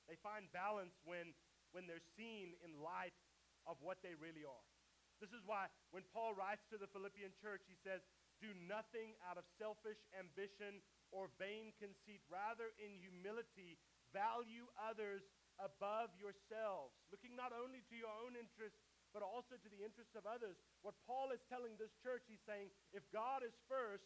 They 0.09 0.17
find 0.25 0.49
balance 0.49 0.97
when, 1.05 1.37
when 1.69 1.85
they're 1.85 2.01
seen 2.17 2.57
in 2.65 2.81
light 2.81 3.13
of 3.69 3.77
what 3.85 4.01
they 4.01 4.17
really 4.17 4.41
are. 4.41 4.65
This 5.17 5.33
is 5.33 5.41
why 5.45 5.67
when 5.89 6.05
Paul 6.13 6.37
writes 6.37 6.65
to 6.69 6.77
the 6.77 6.89
Philippian 6.89 7.33
church, 7.41 7.65
he 7.65 7.77
says, 7.81 8.05
Do 8.37 8.53
nothing 8.69 9.17
out 9.25 9.41
of 9.41 9.45
selfish 9.57 9.97
ambition 10.13 10.81
or 11.09 11.33
vain 11.41 11.73
conceit. 11.81 12.21
Rather, 12.29 12.73
in 12.77 12.93
humility, 13.01 13.81
value 14.13 14.69
others 14.77 15.25
above 15.57 16.13
yourselves, 16.21 16.93
looking 17.09 17.33
not 17.33 17.49
only 17.49 17.81
to 17.89 17.95
your 17.97 18.13
own 18.21 18.37
interests, 18.37 18.77
but 19.09 19.25
also 19.25 19.57
to 19.57 19.69
the 19.73 19.81
interests 19.81 20.13
of 20.13 20.29
others. 20.29 20.59
What 20.85 20.93
Paul 21.09 21.33
is 21.33 21.41
telling 21.49 21.73
this 21.81 21.95
church, 22.05 22.21
he's 22.29 22.43
saying, 22.45 22.69
if 22.93 23.01
God 23.09 23.41
is 23.41 23.55
first 23.65 24.05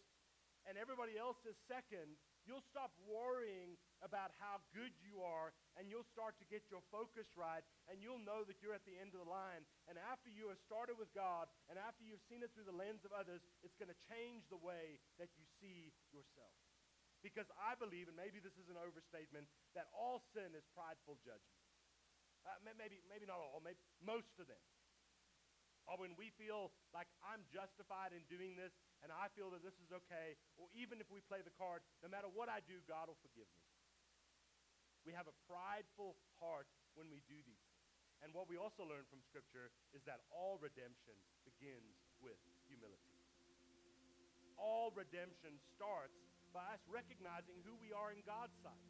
and 0.64 0.80
everybody 0.80 1.20
else 1.20 1.42
is 1.44 1.58
second, 1.68 2.16
You'll 2.44 2.66
stop 2.74 2.90
worrying 3.06 3.78
about 4.02 4.34
how 4.42 4.62
good 4.74 4.92
you 4.98 5.22
are, 5.22 5.54
and 5.78 5.86
you'll 5.86 6.08
start 6.10 6.34
to 6.42 6.46
get 6.50 6.66
your 6.74 6.82
focus 6.90 7.30
right, 7.38 7.62
and 7.86 8.02
you'll 8.02 8.22
know 8.22 8.42
that 8.50 8.60
you're 8.60 8.74
at 8.74 8.86
the 8.90 8.98
end 8.98 9.14
of 9.14 9.22
the 9.22 9.30
line. 9.30 9.62
And 9.86 10.02
after 10.10 10.34
you 10.34 10.50
have 10.50 10.58
started 10.66 10.98
with 10.98 11.14
God, 11.14 11.46
and 11.70 11.78
after 11.78 12.02
you've 12.02 12.24
seen 12.26 12.42
it 12.42 12.50
through 12.58 12.66
the 12.66 12.76
lens 12.76 13.06
of 13.06 13.14
others, 13.14 13.46
it's 13.62 13.78
going 13.78 13.94
to 13.94 14.02
change 14.10 14.50
the 14.50 14.58
way 14.58 14.98
that 15.22 15.30
you 15.38 15.46
see 15.62 15.94
yourself. 16.10 16.58
Because 17.22 17.46
I 17.54 17.78
believe, 17.78 18.10
and 18.10 18.18
maybe 18.18 18.42
this 18.42 18.58
is 18.58 18.66
an 18.74 18.82
overstatement, 18.82 19.46
that 19.78 19.94
all 19.94 20.26
sin 20.34 20.58
is 20.58 20.66
prideful 20.74 21.22
judgment. 21.22 21.62
Uh, 22.42 22.58
maybe, 22.66 22.98
maybe 23.06 23.30
not 23.30 23.38
all, 23.38 23.62
maybe 23.62 23.78
most 24.02 24.34
of 24.42 24.50
them. 24.50 24.58
When 26.02 26.18
we 26.18 26.34
feel 26.34 26.74
like 26.98 27.06
I'm 27.22 27.46
justified 27.54 28.10
in 28.10 28.26
doing 28.26 28.58
this 28.58 28.74
and 29.06 29.14
I 29.14 29.30
feel 29.38 29.54
that 29.54 29.62
this 29.62 29.78
is 29.78 29.94
okay, 29.94 30.34
or 30.58 30.66
even 30.74 30.98
if 30.98 31.06
we 31.14 31.22
play 31.30 31.46
the 31.46 31.54
card, 31.54 31.86
no 32.02 32.10
matter 32.10 32.26
what 32.26 32.50
I 32.50 32.66
do, 32.66 32.82
God 32.90 33.06
will 33.06 33.22
forgive 33.22 33.46
me. 33.46 33.62
We 35.06 35.14
have 35.14 35.30
a 35.30 35.38
prideful 35.46 36.18
heart 36.42 36.66
when 36.98 37.14
we 37.14 37.22
do 37.30 37.38
these 37.46 37.62
things. 37.70 37.86
And 38.26 38.34
what 38.34 38.50
we 38.50 38.58
also 38.58 38.82
learn 38.82 39.06
from 39.14 39.22
Scripture 39.30 39.70
is 39.94 40.02
that 40.10 40.26
all 40.34 40.58
redemption 40.58 41.14
begins 41.46 42.02
with 42.18 42.38
humility. 42.66 43.18
All 44.58 44.90
redemption 44.98 45.62
starts 45.78 46.18
by 46.50 46.66
us 46.74 46.82
recognizing 46.90 47.62
who 47.62 47.78
we 47.78 47.94
are 47.94 48.10
in 48.10 48.26
God's 48.26 48.58
sight. 48.66 48.90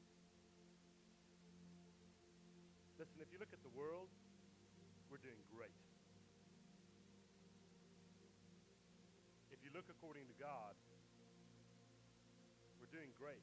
Listen, 2.95 3.19
if 3.19 3.31
you 3.35 3.39
look 3.39 3.51
at 3.51 3.63
the 3.67 3.75
world, 3.75 4.07
we're 5.11 5.19
doing 5.19 5.43
great. 5.51 5.90
You 9.71 9.79
look 9.79 9.87
according 9.87 10.27
to 10.27 10.35
God, 10.35 10.75
we're 12.83 12.91
doing 12.91 13.07
great. 13.15 13.39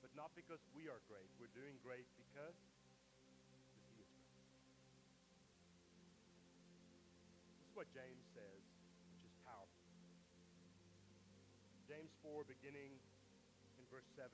But 0.00 0.08
not 0.16 0.32
because 0.32 0.64
we 0.72 0.88
are 0.88 1.04
great. 1.04 1.28
We're 1.36 1.52
doing 1.52 1.76
great 1.84 2.08
because, 2.16 2.56
He 3.28 3.36
is 3.36 3.44
great. 3.44 4.08
This 7.60 7.68
is 7.68 7.76
what 7.76 7.92
James 7.92 8.24
says, 8.32 8.64
which 9.12 9.28
is 9.28 9.36
powerful. 9.44 9.84
James 11.84 12.16
4, 12.24 12.48
beginning 12.48 12.96
in 13.76 13.84
verse 13.92 14.08
7. 14.16 14.32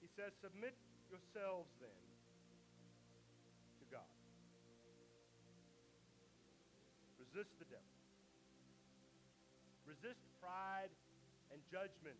He 0.00 0.08
says, 0.16 0.32
Submit 0.40 0.72
yourselves 1.12 1.68
then 1.76 2.04
to 3.76 3.86
God. 3.92 4.08
Resist 7.20 7.52
the 7.60 7.68
devil 7.68 8.00
Resist 9.90 10.22
pride 10.38 10.94
and 11.50 11.58
judgment, 11.66 12.14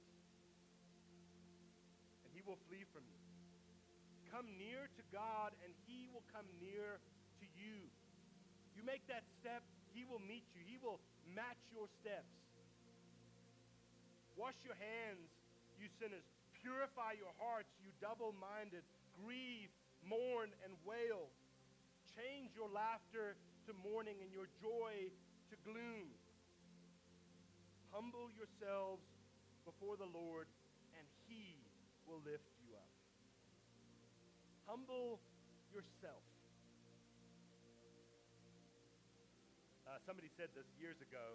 and 2.27 2.31
he 2.35 2.43
will 2.43 2.59
flee 2.67 2.83
from 2.91 3.07
you. 3.07 3.23
Come 4.27 4.51
near 4.59 4.91
to 4.91 5.03
God, 5.15 5.55
and 5.63 5.71
he 5.87 6.11
will 6.11 6.27
come 6.35 6.51
near 6.59 6.99
to 7.39 7.47
you. 7.55 7.87
You 8.75 8.83
make 8.83 9.07
that 9.07 9.23
step, 9.39 9.63
he 9.95 10.03
will 10.03 10.19
meet 10.19 10.43
you, 10.51 10.67
he 10.67 10.83
will 10.83 10.99
match 11.31 11.63
your 11.71 11.87
steps. 12.03 12.35
Wash 14.35 14.59
your 14.67 14.75
hands, 14.75 15.31
you 15.79 15.87
sinners. 16.03 16.27
Purify 16.67 17.15
your 17.23 17.31
hearts, 17.39 17.71
you 17.79 17.95
double 18.03 18.35
minded. 18.35 18.83
Grieve, 19.23 19.71
mourn, 20.03 20.51
and 20.67 20.75
wail. 20.83 21.31
Change 22.19 22.51
your 22.59 22.67
laughter 22.67 23.39
to 23.67 23.73
mourning 23.79 24.19
and 24.19 24.35
your 24.35 24.51
joy 24.59 25.07
to 25.51 25.55
gloom. 25.63 26.11
Humble 27.91 28.31
yourselves 28.39 29.03
before 29.67 29.99
the 29.99 30.07
Lord, 30.07 30.47
and 30.95 31.07
He 31.27 31.59
will 32.07 32.23
lift 32.23 32.47
you 32.63 32.75
up. 32.79 32.91
Humble 34.67 35.19
yourself. 35.75 36.23
Uh, 39.91 39.99
somebody 40.07 40.31
said 40.39 40.55
this 40.55 40.71
years 40.79 41.03
ago. 41.03 41.35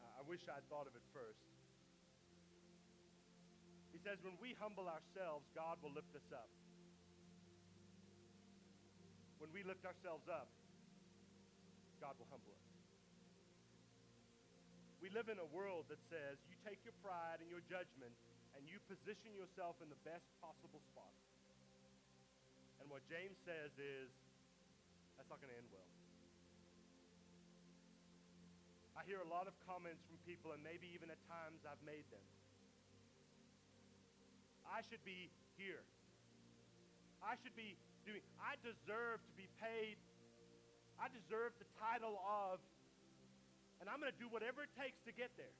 Uh, 0.00 0.20
I 0.20 0.22
wish 0.24 0.40
I'd 0.48 0.64
thought 0.72 0.88
of 0.88 0.96
it 0.96 1.04
first. 1.12 1.44
He 3.92 4.00
says, 4.00 4.16
when 4.24 4.40
we 4.40 4.56
humble 4.56 4.88
ourselves, 4.88 5.44
God 5.52 5.76
will 5.84 5.92
lift 5.92 6.14
us 6.16 6.24
up. 6.32 6.48
When 9.38 9.52
we 9.52 9.60
lift 9.60 9.84
ourselves 9.84 10.24
up, 10.30 10.48
God 12.00 12.16
will 12.16 12.30
humble 12.30 12.56
us. 12.56 12.77
We 15.08 15.16
live 15.16 15.32
in 15.32 15.40
a 15.40 15.50
world 15.56 15.88
that 15.88 16.04
says 16.12 16.36
you 16.52 16.56
take 16.68 16.84
your 16.84 16.92
pride 17.00 17.40
and 17.40 17.48
your 17.48 17.64
judgment 17.64 18.12
and 18.52 18.68
you 18.68 18.76
position 18.92 19.32
yourself 19.32 19.80
in 19.80 19.88
the 19.88 19.96
best 20.04 20.28
possible 20.36 20.84
spot. 20.92 21.16
And 22.76 22.92
what 22.92 23.00
James 23.08 23.40
says 23.48 23.72
is, 23.80 24.12
that's 25.16 25.24
not 25.32 25.40
going 25.40 25.48
to 25.48 25.56
end 25.56 25.72
well. 25.72 25.88
I 29.00 29.08
hear 29.08 29.24
a 29.24 29.30
lot 29.32 29.48
of 29.48 29.56
comments 29.64 30.04
from 30.04 30.20
people, 30.28 30.52
and 30.52 30.60
maybe 30.60 30.84
even 30.92 31.08
at 31.08 31.16
times 31.24 31.64
I've 31.64 31.80
made 31.88 32.04
them. 32.12 32.26
I 34.68 34.84
should 34.92 35.00
be 35.08 35.32
here. 35.56 35.88
I 37.24 37.40
should 37.40 37.56
be 37.56 37.80
doing, 38.04 38.20
I 38.44 38.60
deserve 38.60 39.24
to 39.24 39.32
be 39.40 39.48
paid. 39.56 39.96
I 41.00 41.08
deserve 41.08 41.56
the 41.56 41.68
title 41.80 42.20
of 42.28 42.60
and 43.80 43.86
I'm 43.86 44.02
going 44.02 44.10
to 44.10 44.20
do 44.20 44.26
whatever 44.26 44.66
it 44.66 44.72
takes 44.74 44.98
to 45.06 45.12
get 45.14 45.30
there. 45.38 45.54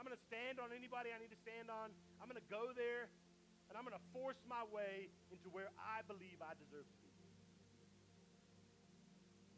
I'm 0.00 0.08
going 0.08 0.16
to 0.16 0.26
stand 0.32 0.56
on 0.56 0.72
anybody 0.72 1.12
I 1.12 1.20
need 1.20 1.28
to 1.28 1.42
stand 1.44 1.68
on. 1.68 1.92
I'm 2.24 2.26
going 2.28 2.40
to 2.40 2.48
go 2.48 2.72
there, 2.72 3.12
and 3.68 3.76
I'm 3.76 3.84
going 3.84 3.96
to 3.96 4.06
force 4.16 4.40
my 4.48 4.64
way 4.72 5.12
into 5.28 5.52
where 5.52 5.68
I 5.76 6.00
believe 6.08 6.40
I 6.40 6.56
deserve 6.56 6.88
to 6.88 6.98
be. 7.04 7.12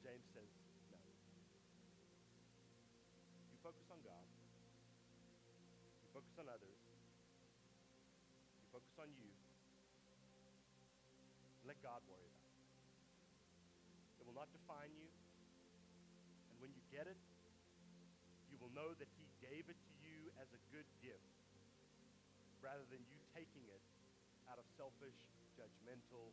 James 0.03 0.27
says, 0.35 0.51
no. 0.91 0.99
You 3.55 3.59
focus 3.63 3.87
on 3.87 4.03
God, 4.03 4.27
you 6.03 6.11
focus 6.11 6.35
on 6.43 6.51
others, 6.51 6.79
you 8.59 8.67
focus 8.75 8.99
on 8.99 9.15
you, 9.15 9.31
let 11.63 11.79
God 11.87 12.03
worry 12.11 12.27
about 12.27 12.51
it. 12.51 12.67
It 14.19 14.27
will 14.27 14.35
not 14.35 14.51
define 14.51 14.91
you 14.99 15.22
when 16.63 16.71
you 16.71 16.85
get 16.95 17.11
it, 17.11 17.19
you 18.47 18.55
will 18.63 18.71
know 18.71 18.95
that 18.95 19.11
He 19.19 19.27
gave 19.43 19.67
it 19.67 19.75
to 19.75 19.95
you 19.99 20.31
as 20.39 20.47
a 20.55 20.61
good 20.71 20.87
gift 21.03 21.27
rather 22.63 22.87
than 22.95 23.03
you 23.11 23.19
taking 23.35 23.67
it 23.67 23.83
out 24.47 24.63
of 24.63 24.67
selfish, 24.79 25.19
judgmental 25.59 26.31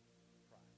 pride. 0.54 0.78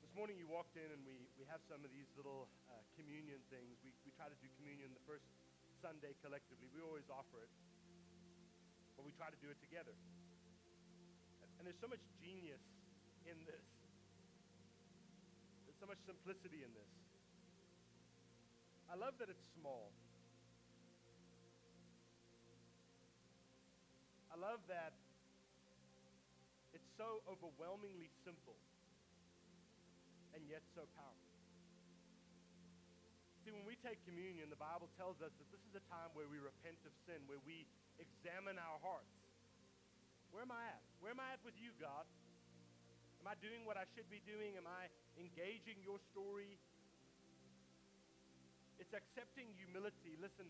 This 0.00 0.16
morning 0.16 0.40
you 0.40 0.48
walked 0.48 0.80
in 0.80 0.88
and 0.88 1.04
we, 1.04 1.28
we 1.36 1.44
have 1.52 1.60
some 1.68 1.84
of 1.84 1.92
these 1.92 2.08
little 2.16 2.48
uh, 2.72 2.80
communion 2.96 3.44
things. 3.52 3.76
We, 3.84 3.92
we 4.08 4.10
try 4.16 4.32
to 4.32 4.38
do 4.40 4.48
communion 4.56 4.96
the 4.96 5.04
first 5.04 5.28
Sunday 5.84 6.16
collectively. 6.24 6.72
We 6.72 6.80
always 6.80 7.04
offer 7.12 7.44
it, 7.44 7.52
but 8.96 9.04
we 9.04 9.12
try 9.20 9.28
to 9.28 9.40
do 9.44 9.52
it 9.52 9.60
together. 9.60 9.92
And, 11.44 11.48
and 11.60 11.62
there's 11.68 11.82
so 11.84 11.90
much 11.92 12.00
genius 12.16 12.64
in 13.28 13.36
this 13.44 13.73
so 15.84 15.92
much 15.92 16.00
simplicity 16.08 16.64
in 16.64 16.72
this. 16.72 16.92
I 18.88 18.96
love 18.96 19.20
that 19.20 19.28
it's 19.28 19.44
small. 19.52 19.92
I 24.32 24.40
love 24.40 24.64
that 24.72 24.96
it's 26.72 26.88
so 26.96 27.20
overwhelmingly 27.28 28.08
simple 28.24 28.56
and 30.32 30.40
yet 30.48 30.64
so 30.72 30.88
powerful. 30.96 31.36
See, 33.44 33.52
when 33.52 33.68
we 33.68 33.76
take 33.84 34.00
communion, 34.08 34.48
the 34.48 34.56
Bible 34.56 34.88
tells 34.96 35.20
us 35.20 35.36
that 35.36 35.48
this 35.52 35.60
is 35.68 35.76
a 35.76 35.84
time 35.92 36.08
where 36.16 36.32
we 36.32 36.40
repent 36.40 36.80
of 36.88 36.96
sin, 37.04 37.20
where 37.28 37.44
we 37.44 37.68
examine 38.00 38.56
our 38.56 38.80
hearts. 38.80 39.12
Where 40.32 40.48
am 40.48 40.48
I 40.48 40.64
at? 40.64 40.80
Where 41.04 41.12
am 41.12 41.20
I 41.20 41.36
at 41.36 41.44
with 41.44 41.60
you, 41.60 41.76
God? 41.76 42.08
Am 43.24 43.32
I 43.32 43.40
doing 43.40 43.64
what 43.64 43.80
I 43.80 43.88
should 43.96 44.04
be 44.12 44.20
doing? 44.28 44.52
Am 44.60 44.68
I 44.68 44.92
engaging 45.16 45.80
your 45.80 45.96
story? 46.12 46.60
It's 48.76 48.92
accepting 48.92 49.48
humility. 49.56 50.12
Listen, 50.20 50.44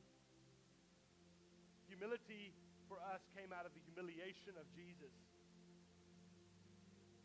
humility 1.87 2.51
for 2.91 2.99
us 3.15 3.23
came 3.39 3.55
out 3.55 3.63
of 3.63 3.71
the 3.79 3.83
humiliation 3.87 4.59
of 4.59 4.67
Jesus. 4.75 5.15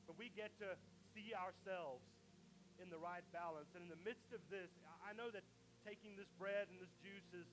But 0.05 0.21
we 0.21 0.29
get 0.37 0.53
to 0.61 0.77
see 1.17 1.33
ourselves 1.33 2.05
in 2.77 2.93
the 2.93 3.01
right 3.01 3.25
balance. 3.33 3.73
And 3.73 3.89
in 3.89 3.89
the 3.89 4.03
midst 4.05 4.29
of 4.29 4.45
this, 4.53 4.69
I 5.01 5.17
know 5.17 5.33
that 5.33 5.41
taking 5.81 6.13
this 6.13 6.29
bread 6.37 6.69
and 6.69 6.77
this 6.77 6.93
juice 7.01 7.25
is, 7.33 7.49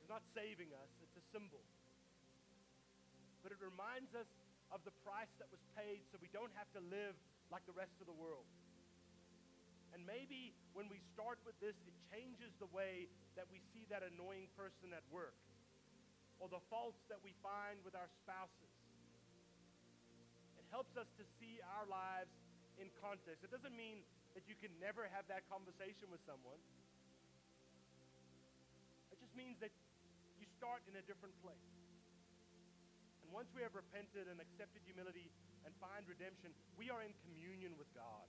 is 0.00 0.08
not 0.08 0.24
saving 0.32 0.72
us, 0.72 0.88
it's 1.04 1.20
a 1.20 1.24
symbol. 1.36 1.60
But 3.44 3.52
it 3.52 3.60
reminds 3.60 4.16
us 4.16 4.24
of 4.70 4.82
the 4.86 4.94
price 5.02 5.30
that 5.42 5.50
was 5.50 5.62
paid 5.74 6.02
so 6.10 6.18
we 6.22 6.30
don't 6.30 6.54
have 6.54 6.70
to 6.74 6.82
live 6.90 7.18
like 7.50 7.66
the 7.66 7.74
rest 7.74 7.94
of 7.98 8.06
the 8.06 8.14
world. 8.14 8.46
And 9.90 10.06
maybe 10.06 10.54
when 10.72 10.86
we 10.86 11.02
start 11.10 11.42
with 11.42 11.58
this, 11.58 11.74
it 11.82 11.94
changes 12.14 12.54
the 12.62 12.70
way 12.70 13.10
that 13.34 13.50
we 13.50 13.58
see 13.74 13.90
that 13.90 14.06
annoying 14.06 14.46
person 14.54 14.94
at 14.94 15.02
work 15.10 15.34
or 16.38 16.46
the 16.46 16.62
faults 16.70 17.02
that 17.10 17.18
we 17.26 17.34
find 17.42 17.82
with 17.82 17.98
our 17.98 18.06
spouses. 18.22 18.72
It 20.56 20.66
helps 20.70 20.94
us 20.94 21.10
to 21.18 21.24
see 21.42 21.58
our 21.74 21.84
lives 21.90 22.30
in 22.78 22.86
context. 23.02 23.42
It 23.42 23.50
doesn't 23.50 23.74
mean 23.74 24.06
that 24.38 24.46
you 24.46 24.54
can 24.54 24.70
never 24.78 25.10
have 25.10 25.26
that 25.26 25.42
conversation 25.50 26.06
with 26.06 26.22
someone. 26.22 26.62
It 29.10 29.18
just 29.18 29.34
means 29.34 29.58
that 29.58 29.74
you 30.38 30.46
start 30.54 30.86
in 30.86 30.94
a 30.94 31.04
different 31.04 31.34
place 31.42 31.79
once 33.40 33.56
we 33.56 33.64
have 33.64 33.72
repented 33.72 34.28
and 34.28 34.36
accepted 34.36 34.84
humility 34.84 35.32
and 35.64 35.72
find 35.80 36.04
redemption, 36.04 36.52
we 36.76 36.92
are 36.92 37.00
in 37.00 37.08
communion 37.24 37.72
with 37.80 37.88
God. 37.96 38.28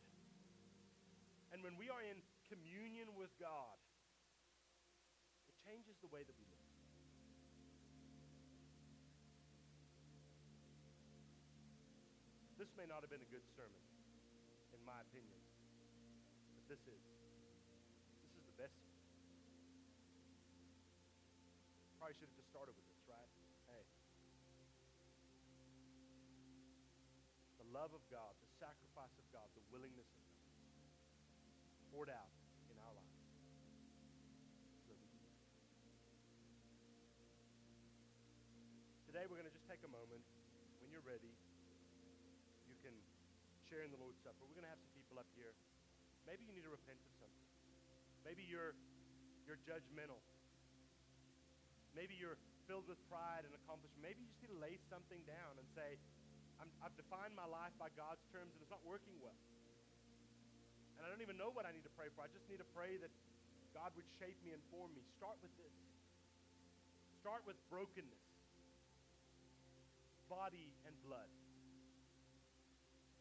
And 1.52 1.60
when 1.68 1.76
we 1.76 1.92
are 1.92 2.00
in 2.00 2.16
communion 2.48 3.12
with 3.20 3.28
God, 3.36 3.76
it 5.52 5.56
changes 5.68 6.00
the 6.00 6.08
way 6.16 6.24
that 6.24 6.32
we 6.40 6.48
live. 6.48 6.64
This 12.56 12.72
may 12.80 12.88
not 12.88 13.04
have 13.04 13.12
been 13.12 13.20
a 13.20 13.32
good 13.36 13.44
sermon, 13.52 13.84
in 14.72 14.80
my 14.88 14.96
opinion, 15.12 15.44
but 16.56 16.64
this 16.72 16.80
is. 16.88 17.04
This 18.24 18.32
is 18.40 18.48
the 18.48 18.56
best. 18.64 18.80
Probably 22.00 22.16
should 22.16 22.32
have 22.32 22.40
just 22.40 22.48
started 22.48 22.80
with 22.80 22.91
love 27.72 27.96
of 27.96 28.04
God, 28.12 28.36
the 28.44 28.52
sacrifice 28.60 29.16
of 29.16 29.26
God, 29.32 29.48
the 29.56 29.64
willingness 29.72 30.08
of 30.12 30.24
God 30.28 30.44
poured 31.92 32.12
out 32.12 32.32
in 32.68 32.76
our 32.80 32.94
lives. 32.96 33.22
Today, 39.08 39.28
we're 39.28 39.40
going 39.40 39.52
to 39.52 39.56
just 39.56 39.68
take 39.68 39.84
a 39.84 39.92
moment. 39.92 40.24
When 40.80 40.88
you're 40.88 41.04
ready, 41.04 41.36
you 42.64 42.76
can 42.80 42.96
share 43.68 43.84
in 43.84 43.92
the 43.92 44.00
Lord's 44.00 44.20
Supper. 44.24 44.40
We're 44.48 44.56
going 44.56 44.68
to 44.68 44.72
have 44.72 44.80
some 44.80 44.96
people 44.96 45.20
up 45.20 45.28
here. 45.36 45.52
Maybe 46.24 46.48
you 46.48 46.56
need 46.56 46.64
to 46.64 46.72
repent 46.72 46.96
of 46.96 47.12
something. 47.20 47.48
Maybe 48.24 48.48
you're, 48.48 48.72
you're 49.44 49.60
judgmental. 49.68 50.24
Maybe 51.92 52.16
you're 52.16 52.40
filled 52.72 52.88
with 52.88 53.00
pride 53.12 53.44
and 53.44 53.52
accomplishment. 53.52 54.00
Maybe 54.00 54.24
you 54.24 54.32
just 54.32 54.40
need 54.48 54.56
to 54.56 54.62
lay 54.64 54.80
something 54.88 55.20
down 55.28 55.60
and 55.60 55.68
say, 55.76 56.00
i 56.62 56.86
have 56.86 56.94
defined 56.94 57.34
my 57.34 57.50
life 57.50 57.74
by 57.82 57.90
God's 57.98 58.22
terms 58.30 58.54
and 58.54 58.62
it's 58.62 58.70
not 58.70 58.86
working 58.86 59.18
well. 59.18 59.38
And 61.02 61.04
I 61.04 61.10
don't 61.10 61.26
even 61.26 61.34
know 61.42 61.50
what 61.50 61.66
I 61.66 61.74
need 61.74 61.82
to 61.90 61.96
pray 61.98 62.14
for. 62.14 62.22
I 62.22 62.30
just 62.30 62.46
need 62.46 62.62
to 62.62 62.70
pray 62.78 63.02
that 63.02 63.10
God 63.74 63.90
would 63.98 64.06
shape 64.22 64.38
me 64.46 64.54
and 64.54 64.62
form 64.70 64.94
me. 64.94 65.02
Start 65.18 65.42
with 65.42 65.50
this. 65.58 65.74
Start 67.18 67.42
with 67.50 67.58
brokenness, 67.74 68.26
body 70.30 70.70
and 70.86 70.94
blood. 71.02 71.30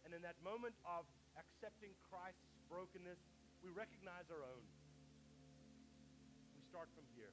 And 0.04 0.12
in 0.12 0.20
that 0.24 0.36
moment 0.44 0.76
of 0.84 1.08
accepting 1.36 1.92
Christ's 2.08 2.52
brokenness, 2.68 3.20
we 3.64 3.68
recognize 3.72 4.28
our 4.32 4.40
own. 4.44 4.64
We 6.56 6.64
start 6.68 6.88
from 6.96 7.04
here. 7.16 7.32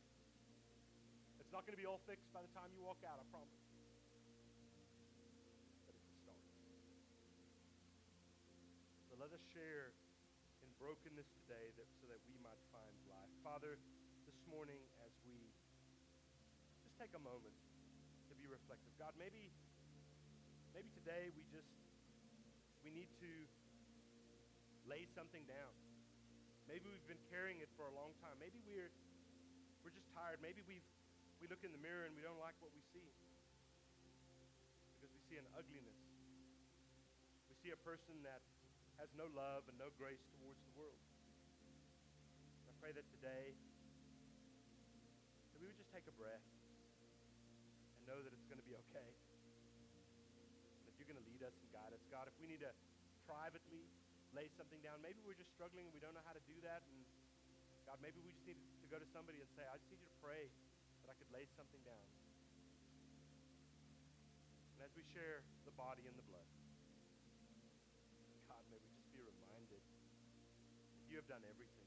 It's 1.39 1.56
not 1.56 1.63
going 1.63 1.76
to 1.76 1.82
be 1.82 1.88
all 1.88 2.04
fixed 2.04 2.28
by 2.36 2.43
the 2.43 2.52
time 2.52 2.76
you 2.76 2.84
walk 2.84 3.00
out, 3.08 3.24
I 3.24 3.26
promise. 3.32 3.56
But 5.88 5.96
it's 5.96 6.12
a 6.12 6.15
start. 6.28 6.43
Let 9.17 9.34
us 9.34 9.41
share 9.49 9.97
in 10.62 10.69
brokenness 10.77 11.25
today 11.41 11.73
that, 11.73 11.89
so 11.97 12.06
that 12.06 12.21
we 12.30 12.38
might 12.38 12.62
find 12.69 12.93
life. 13.10 13.34
Father, 13.41 13.82
this 14.30 14.38
morning 14.45 14.77
as 15.01 15.10
we 15.25 15.49
just 16.86 16.93
take 17.01 17.10
a 17.17 17.23
moment 17.25 17.58
to 18.30 18.38
be 18.38 18.45
reflective. 18.45 18.93
God, 19.01 19.17
maybe 19.17 19.49
maybe 20.69 20.93
today 20.93 21.34
we 21.34 21.41
just 21.49 21.65
we 22.86 22.93
need 22.93 23.10
to 23.17 23.32
lay 24.86 25.10
something 25.17 25.49
down. 25.49 25.73
Maybe 26.69 26.86
we've 26.86 27.10
been 27.10 27.25
carrying 27.34 27.58
it 27.58 27.73
for 27.73 27.89
a 27.89 27.93
long 27.97 28.13
time. 28.21 28.38
Maybe 28.38 28.62
we're 28.69 28.93
we're 29.82 29.97
just 29.97 30.13
tired. 30.13 30.45
Maybe 30.45 30.62
we've 30.69 30.86
we 31.41 31.49
look 31.49 31.65
in 31.65 31.73
the 31.73 31.82
mirror 31.82 32.06
and 32.06 32.13
we 32.13 32.21
don't 32.21 32.38
like 32.38 32.53
what 32.62 32.69
we 32.69 32.86
see. 32.93 33.10
Because 34.93 35.10
we 35.10 35.25
see 35.25 35.41
an 35.41 35.49
ugliness. 35.58 35.97
We 37.49 37.58
see 37.65 37.73
a 37.73 37.82
person 37.82 38.21
that 38.21 38.45
has 38.97 39.13
no 39.13 39.29
love 39.38 39.62
and 39.69 39.77
no 39.77 39.93
grace 39.93 40.25
towards 40.33 40.57
the 40.65 40.73
world. 40.73 40.97
I 42.65 42.73
pray 42.81 42.89
that 42.97 43.05
today 43.13 43.53
that 45.53 45.60
we 45.62 45.69
would 45.69 45.77
just 45.77 45.93
take 45.93 46.10
a 46.10 46.15
breath 46.17 46.41
and 46.41 48.01
know 48.10 48.17
that 48.17 48.33
it's 48.33 48.49
going 48.49 48.57
to 48.57 48.65
be 48.65 48.73
okay. 48.89 49.10
That 50.89 50.97
you're 50.97 51.05
going 51.05 51.21
to 51.21 51.27
lead 51.29 51.45
us 51.45 51.53
and 51.62 51.69
guide 51.69 51.93
us. 51.93 52.01
God, 52.10 52.25
if 52.25 52.33
we 52.41 52.49
need 52.49 52.65
to 52.65 52.73
privately 53.29 53.86
lay 54.33 54.49
something 54.57 54.81
down, 54.81 54.97
maybe 55.05 55.21
we're 55.21 55.38
just 55.38 55.53
struggling 55.53 55.86
and 55.86 55.93
we 55.93 56.01
don't 56.01 56.17
know 56.17 56.25
how 56.25 56.33
to 56.33 56.41
do 56.49 56.57
that. 56.65 56.81
And 56.81 57.05
God, 57.86 58.01
maybe 58.01 58.17
we 58.25 58.33
just 58.33 58.49
need 58.49 58.57
to 58.57 58.89
go 58.89 58.97
to 58.97 59.10
somebody 59.13 59.45
and 59.45 59.49
say, 59.53 59.62
I 59.69 59.77
just 59.77 59.93
need 59.93 60.01
you 60.01 60.10
to 60.10 60.19
pray 60.25 60.49
that 61.05 61.13
I 61.13 61.15
could 61.21 61.29
lay 61.29 61.45
something 61.53 61.79
down. 61.86 62.07
And 64.73 64.81
as 64.81 64.91
we 64.97 65.05
share 65.13 65.45
the 65.69 65.73
body 65.77 66.10
and 66.10 66.17
the 66.17 66.25
blood, 66.25 66.46
have 71.28 71.42
done 71.42 71.50
everything, 71.50 71.87